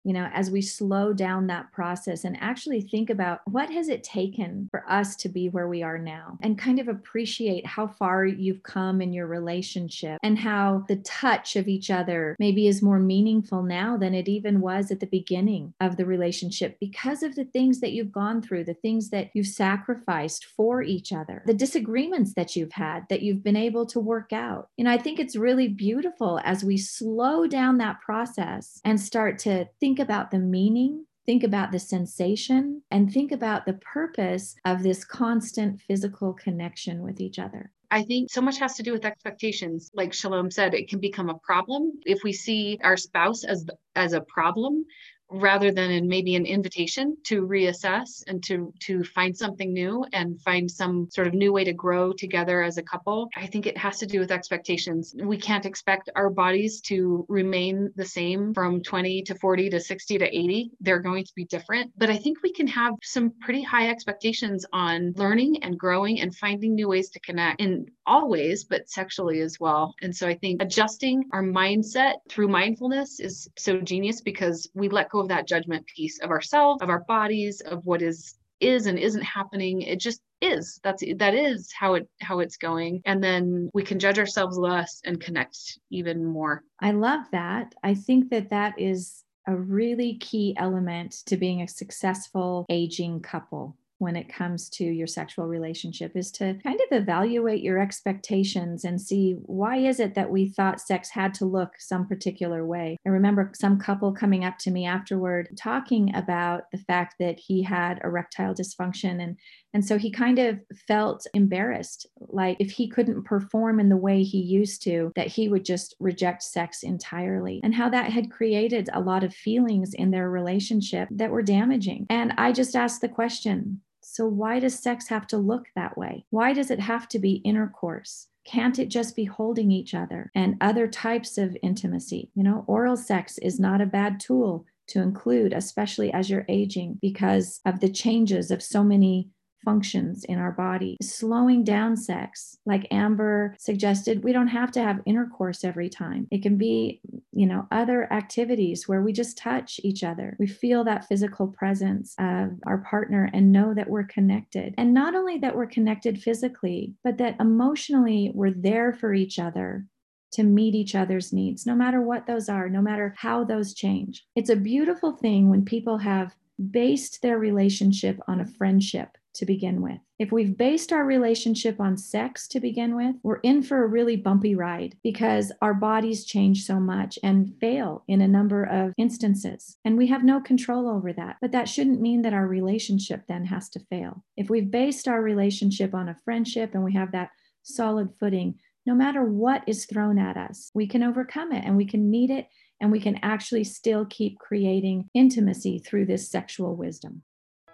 you 0.07 0.13
know 0.13 0.31
as 0.33 0.51
we 0.53 0.63
slow 0.63 1.13
down 1.13 1.49
that 1.49 1.71
process 1.73 2.23
and 2.23 2.37
actually 2.41 2.81
think 2.81 3.11
about 3.11 3.41
what 3.47 3.69
has 3.69 3.89
it 3.89 4.05
taken 4.05 4.69
for 4.71 4.89
us 4.89 5.17
to 5.17 5.29
be 5.29 5.49
where 5.49 5.67
we 5.67 5.83
are 5.83 5.99
now 5.99 6.39
and 6.43 6.57
kind 6.57 6.79
of 6.79 6.87
appreciate 6.87 7.67
how 7.67 7.89
far 7.89 8.25
you've 8.25 8.63
come 8.63 9.03
in 9.03 9.13
your 9.13 9.27
relationship 9.27 10.19
and 10.23 10.39
how 10.39 10.85
the 10.89 10.97
touch 10.97 11.57
of 11.57 11.67
each 11.67 11.91
other 11.91 12.37
maybe 12.39 12.69
is 12.69 12.83
more 12.83 13.01
meaningful 13.01 13.65
now 13.65 13.97
than 13.97 14.15
it 14.15 14.29
even 14.29 14.61
was 14.61 14.93
at 14.93 15.01
the 15.01 15.07
beginning 15.07 15.75
of 15.81 15.97
the 15.97 16.07
relationship 16.07 16.77
because 16.79 17.25
of 17.25 17.35
the 17.35 17.45
things 17.45 17.81
that 17.81 17.91
you've 17.91 18.13
gone 18.13 18.41
through 18.41 18.63
the 18.63 18.75
things 18.75 19.11
that 19.11 19.29
you've 19.35 19.47
sacrificed 19.47 20.45
for 20.45 20.83
each 20.83 21.13
other 21.13 21.43
the 21.47 21.55
disagreements 21.55 22.33
that 22.35 22.55
you've 22.55 22.73
had 22.73 23.05
that 23.09 23.23
you've 23.23 23.43
been 23.43 23.57
able 23.57 23.85
to 23.85 23.99
work 23.99 24.33
out. 24.33 24.69
You 24.77 24.85
know 24.85 24.93
i 24.93 24.99
think 24.99 25.19
it's 25.19 25.35
really 25.35 25.67
beautiful 25.67 26.41
as 26.45 26.63
we 26.63 26.77
slow 26.77 27.49
down 27.49 27.79
that 27.79 28.01
process 28.01 28.81
and 28.85 29.01
start 29.01 29.41
to 29.41 29.67
think 29.81 29.96
think 29.97 30.09
about 30.09 30.31
the 30.31 30.39
meaning, 30.39 31.07
think 31.25 31.43
about 31.43 31.73
the 31.73 31.79
sensation, 31.79 32.83
and 32.91 33.11
think 33.11 33.33
about 33.33 33.65
the 33.65 33.73
purpose 33.95 34.55
of 34.67 34.83
this 34.83 35.07
constant 35.07 35.81
physical 35.81 36.35
connection 36.35 37.01
with 37.01 37.19
each 37.19 37.39
other. 37.39 37.73
I 37.91 38.03
think 38.03 38.31
so 38.31 38.43
much 38.43 38.59
has 38.59 38.75
to 38.75 38.83
do 38.83 38.93
with 38.93 39.07
expectations. 39.07 39.91
Like 39.95 40.11
Chelom 40.11 40.53
said, 40.53 40.75
it 40.75 40.91
can 40.91 41.01
become 41.01 41.31
a 41.31 41.39
problem 41.39 41.93
if 42.05 42.23
we 42.25 42.35
see 42.35 42.79
our 42.85 42.99
spouse 42.99 43.43
as 43.43 43.65
as 43.95 44.13
a 44.13 44.21
problem 44.21 44.85
rather 45.31 45.73
than 45.73 45.91
in 45.91 46.09
maybe 46.09 46.35
an 46.35 46.47
invitation 46.47 47.17
to 47.25 47.47
reassess 47.47 48.23
and 48.27 48.43
to 48.45 48.73
to 48.81 49.03
find 49.03 49.37
something 49.37 49.73
new 49.73 50.05
and 50.13 50.41
find 50.43 50.71
some 50.71 51.09
sort 51.11 51.27
of 51.27 51.35
new 51.35 51.53
way 51.53 51.65
to 51.65 51.73
grow 51.73 52.13
together 52.13 52.63
as 52.63 52.79
a 52.79 52.83
couple 52.83 53.29
i 53.37 53.47
think 53.47 53.67
it 53.67 53.77
has 53.77 53.99
to 53.99 54.07
do 54.07 54.21
with 54.21 54.31
expectations. 54.31 55.15
We 55.19 55.39
can't 55.39 55.67
expect 55.67 56.11
our 56.15 56.31
bodies 56.31 56.81
to 56.83 57.25
remain 57.29 57.91
the 57.97 58.05
same 58.05 58.55
from 58.55 58.83
20 58.83 59.23
to 59.23 59.35
40 59.35 59.71
to 59.71 59.81
60 59.81 60.19
to 60.19 60.25
80 60.27 60.71
they're 60.81 61.01
going 61.01 61.25
to 61.25 61.33
be 61.35 61.45
different. 61.45 61.93
But 61.97 62.11
i 62.11 62.17
think 62.17 62.43
we 62.43 62.53
can 62.53 62.67
have 62.69 62.95
some 63.03 63.33
pretty 63.41 63.63
high 63.63 63.89
expectations 63.89 64.65
on 64.73 65.13
learning 65.17 65.63
and 65.63 65.79
growing 65.79 66.21
and 66.21 66.35
finding 66.35 66.75
new 66.75 66.89
ways 66.89 67.11
to 67.11 67.21
connect 67.21 67.61
in 67.61 67.87
all 68.07 68.29
ways 68.29 68.65
but 68.65 68.89
sexually 68.89 69.41
as 69.41 69.59
well. 69.59 69.95
And 70.03 70.15
so 70.15 70.29
i 70.29 70.35
think 70.35 70.63
adjusting 70.63 71.25
our 71.33 71.43
mindset 71.43 72.15
through 72.29 72.49
mindfulness 72.49 73.21
is 73.21 73.49
so 73.57 73.81
genius 73.81 74.21
because 74.21 74.69
we 74.75 74.89
let 74.89 75.11
go 75.17 75.23
of 75.23 75.29
that 75.29 75.49
judgment 75.49 75.87
piece 75.87 76.21
of 76.21 76.31
ourselves, 76.31 76.83
of 76.83 76.91
our 76.91 77.05
bodies, 77.05 77.61
of 77.61 77.85
what 77.85 78.03
is 78.03 78.35
is 78.61 78.87
and 78.87 78.99
isn't 78.99 79.23
happening. 79.23 79.83
It 79.83 80.01
just 80.01 80.21
is. 80.41 80.81
That's 80.83 81.03
that 81.17 81.35
is 81.35 81.73
how 81.79 81.95
it 81.95 82.09
how 82.21 82.41
it's 82.41 82.57
going. 82.57 83.03
And 83.05 83.23
then 83.23 83.71
we 83.75 83.83
can 83.83 83.99
judge 83.99 84.19
ourselves 84.19 84.57
less 84.57 85.01
and 85.05 85.21
connect 85.21 85.79
even 85.91 86.25
more. 86.25 86.63
I 86.81 86.93
love 86.93 87.25
that. 87.33 87.75
I 87.83 87.95
think 87.95 88.31
that 88.31 88.51
that 88.51 88.79
is 88.79 89.23
a 89.47 89.55
really 89.55 90.17
key 90.17 90.55
element 90.59 91.13
to 91.27 91.37
being 91.37 91.63
a 91.63 91.69
successful 91.69 92.67
aging 92.69 93.21
couple 93.21 93.77
when 93.99 94.17
it 94.17 94.33
comes 94.33 94.69
to 94.69 94.85
your 94.85 95.07
sexual 95.07 95.47
relationship 95.47 96.13
is 96.17 96.31
to 96.33 96.59
kind 96.63 96.81
of 96.81 96.99
evaluate 97.01 97.63
your 97.63 97.79
expectations 97.79 98.85
and 98.85 99.01
see 99.01 99.37
why 99.45 99.77
is 99.77 100.01
it 100.01 100.15
that 100.15 100.31
we 100.31 100.49
thought 100.49 100.81
sex 100.81 101.09
had 101.11 101.33
to 101.35 101.45
look 101.45 101.73
some 101.79 102.07
particular 102.07 102.67
way. 102.67 102.97
I 103.07 103.11
remember 103.11 103.53
some 103.55 103.79
couple 103.79 104.13
coming 104.13 104.45
up 104.45 104.59
to 104.59 104.71
me 104.71 104.87
afterward 104.87 105.49
talking 105.57 106.15
about 106.15 106.65
the 106.73 106.79
fact 106.79 107.17
that 107.21 107.39
he 107.39 107.63
had 107.63 108.01
erectile 108.05 108.55
dysfunction 108.55 109.23
and 109.23 109.37
and 109.75 109.85
so 109.85 109.99
he 109.99 110.11
kind 110.11 110.39
of 110.39 110.59
felt 110.89 111.27
embarrassed 111.35 112.07
like 112.29 112.57
if 112.61 112.71
he 112.71 112.89
couldn't 112.89 113.25
perform 113.25 113.79
in 113.79 113.91
the 113.91 113.97
way 113.97 114.23
he 114.23 114.39
used 114.39 114.83
to 114.85 115.13
that 115.17 115.27
he 115.27 115.49
would 115.49 115.67
just 115.67 115.95
reject 116.01 116.43
sex 116.43 116.83
entirely 116.83 117.61
and 117.63 117.75
how 117.75 117.91
that 117.91 118.11
had 118.11 118.31
created 118.31 118.89
a 118.95 119.01
lot 119.01 119.23
of 119.23 119.35
feelings 119.35 119.93
in 119.93 120.11
their 120.11 120.31
relationship 120.31 121.09
that 121.11 121.31
were 121.31 121.43
damaging. 121.43 122.07
And 122.09 122.33
I 122.39 122.53
just 122.53 122.75
asked 122.75 123.03
the 123.03 123.09
question 123.09 123.83
so, 124.17 124.27
why 124.27 124.61
does 124.61 124.79
sex 124.79 125.09
have 125.09 125.27
to 125.27 125.37
look 125.37 125.67
that 125.77 125.99
way? 125.99 126.25
Why 126.31 126.55
does 126.55 126.71
it 126.71 126.81
have 126.81 127.07
to 127.11 127.19
be 127.19 127.43
intercourse? 127.45 128.29
Can't 128.47 128.79
it 128.79 128.89
just 128.89 129.15
be 129.15 129.25
holding 129.25 129.71
each 129.71 129.93
other 129.93 130.31
and 130.35 130.57
other 130.59 130.89
types 130.89 131.37
of 131.37 131.55
intimacy? 131.63 132.31
You 132.35 132.43
know, 132.43 132.65
oral 132.67 132.97
sex 132.97 133.37
is 133.37 133.61
not 133.61 133.83
a 133.83 133.85
bad 133.85 134.19
tool 134.19 134.65
to 134.87 135.03
include, 135.03 135.53
especially 135.53 136.11
as 136.15 136.31
you're 136.31 136.47
aging, 136.49 136.99
because 137.03 137.61
of 137.67 137.81
the 137.81 137.91
changes 137.91 138.51
of 138.51 138.63
so 138.63 138.83
many 138.83 139.29
functions 139.67 140.25
in 140.25 140.39
our 140.39 140.53
body. 140.53 140.97
Slowing 141.03 141.65
down 141.65 141.97
sex, 141.97 142.57
like 142.65 142.87
Amber 142.91 143.55
suggested, 143.59 144.25
we 144.25 144.33
don't 144.33 144.47
have 144.47 144.71
to 144.73 144.81
have 144.81 145.03
intercourse 145.05 145.65
every 145.65 145.91
time. 145.91 146.29
It 146.31 146.43
can 146.43 146.57
be, 146.57 147.01
you 147.33 147.47
know, 147.47 147.67
other 147.73 148.11
activities 148.13 148.89
where 148.89 149.03
we 149.03 149.13
just 149.13 149.37
touch 149.37 149.81
each 149.83 150.05
other. 150.05 150.37
We 150.39 150.47
feel 150.47 150.85
that 150.85 151.09
physical 151.09 151.49
presence 151.49 152.15
of 152.19 152.53
our 152.65 152.79
partner 152.79 153.29
and 153.35 153.53
know 153.53 153.75
that 153.75 153.91
we're 153.91 154.05
connected. 154.05 154.73
And 154.79 154.95
not 154.95 155.17
only 155.17 155.37
that 155.39 155.57
we're 155.57 155.67
connected 155.67 156.23
physically, 156.23 156.95
but 157.03 157.19
that 157.19 157.37
emotionally 157.41 158.31
we're 158.33 158.53
there 158.53 158.93
for 158.93 159.13
each 159.13 159.39
other 159.39 159.85
to 160.33 160.45
meet 160.45 160.75
each 160.75 160.95
other's 160.95 161.33
needs, 161.33 161.67
no 161.67 161.75
matter 161.75 162.01
what 162.01 162.27
those 162.27 162.49
are, 162.49 162.69
no 162.69 162.83
matter 162.83 163.15
how 163.17 163.43
those 163.43 163.75
change. 163.75 164.25
It's 164.37 164.51
a 164.51 164.57
beautiful 164.57 165.13
thing 165.13 165.51
when 165.51 165.65
people 165.65 165.99
have 165.99 166.37
based 166.71 167.23
their 167.23 167.39
relationship 167.39 168.19
on 168.29 168.41
a 168.41 168.47
friendship 168.47 169.17
to 169.37 169.47
begin 169.47 169.83
with. 169.83 169.99
If 170.19 170.33
we've 170.33 170.57
based 170.57 170.93
our 170.93 171.05
relationship 171.05 171.81
on 171.81 171.97
sex 171.97 172.49
to 172.49 172.61
begin 172.61 172.97
with, 172.97 173.17
we're 173.23 173.41
in 173.41 173.63
for 173.63 173.85
a 173.85 173.89
really 173.89 174.17
bumpy 174.17 174.55
ride 174.55 174.97
because 175.03 175.53
our 175.63 175.75
bodies 175.75 176.25
change 176.25 176.65
so 176.65 176.81
much 176.81 177.19
and 177.23 177.55
fail 177.61 178.03
in 178.09 178.21
a 178.21 178.29
number 178.29 178.65
of 178.65 178.95
instances. 178.97 179.77
And 179.85 179.97
we 179.97 180.07
have 180.07 180.25
no 180.25 180.41
control 180.41 180.89
over 180.89 181.13
that. 181.13 181.37
But 181.41 181.53
that 181.53 181.69
shouldn't 181.69 182.01
mean 182.01 182.23
that 182.23 182.35
our 182.35 182.47
relationship 182.47 183.25
then 183.29 183.45
has 183.47 183.69
to 183.71 183.81
fail. 183.91 184.25
If 184.37 184.49
we've 184.49 184.71
based 184.71 185.09
our 185.09 185.23
relationship 185.23 185.95
on 185.95 186.09
a 186.09 186.17
friendship 186.25 186.75
and 186.75 186.83
we 186.83 186.95
have 186.95 187.13
that 187.13 187.31
solid 187.63 188.11
footing, 188.19 188.59
no 188.87 188.95
matter 188.95 189.25
what 189.25 189.65
is 189.67 189.85
thrown 189.85 190.19
at 190.19 190.37
us, 190.37 190.71
we 190.73 190.87
can 190.87 191.03
overcome 191.03 191.53
it 191.53 191.65
and 191.65 191.77
we 191.77 191.85
can 191.87 192.09
meet 192.09 192.31
it 192.31 192.47
and 192.81 192.93
we 192.93 193.01
can 193.01 193.19
actually 193.23 193.65
still 193.65 194.05
keep 194.07 194.39
creating 194.39 195.11
intimacy 195.15 195.79
through 195.79 196.07
this 196.07 196.31
sexual 196.31 196.77
wisdom. 196.77 197.23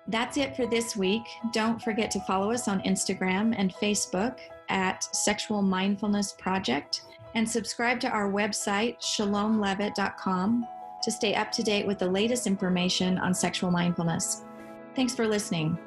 That's 0.09 0.37
it 0.37 0.57
for 0.57 0.67
this 0.67 0.97
week. 0.97 1.23
Don't 1.53 1.81
forget 1.81 2.11
to 2.13 2.21
follow 2.21 2.53
us 2.53 2.69
on 2.69 2.83
Instagram 2.83 3.55
and 3.57 3.73
Facebook 3.75 4.39
at 4.69 5.05
Sexual 5.15 5.63
Mindfulness 5.63 6.33
Project 6.33 7.03
and 7.35 7.49
subscribe 7.49 8.01
to 8.01 8.09
our 8.09 8.31
website, 8.31 8.99
chelomleavitt.com, 8.99 10.67
to 11.03 11.11
stay 11.11 11.35
up 11.35 11.51
to 11.53 11.63
date 11.63 11.87
with 11.87 11.99
the 11.99 12.07
latest 12.07 12.47
information 12.47 13.19
on 13.19 13.35
sexual 13.35 13.71
mindfulness. 13.71 14.43
Thanks 14.95 15.15
for 15.15 15.27
listening. 15.27 15.79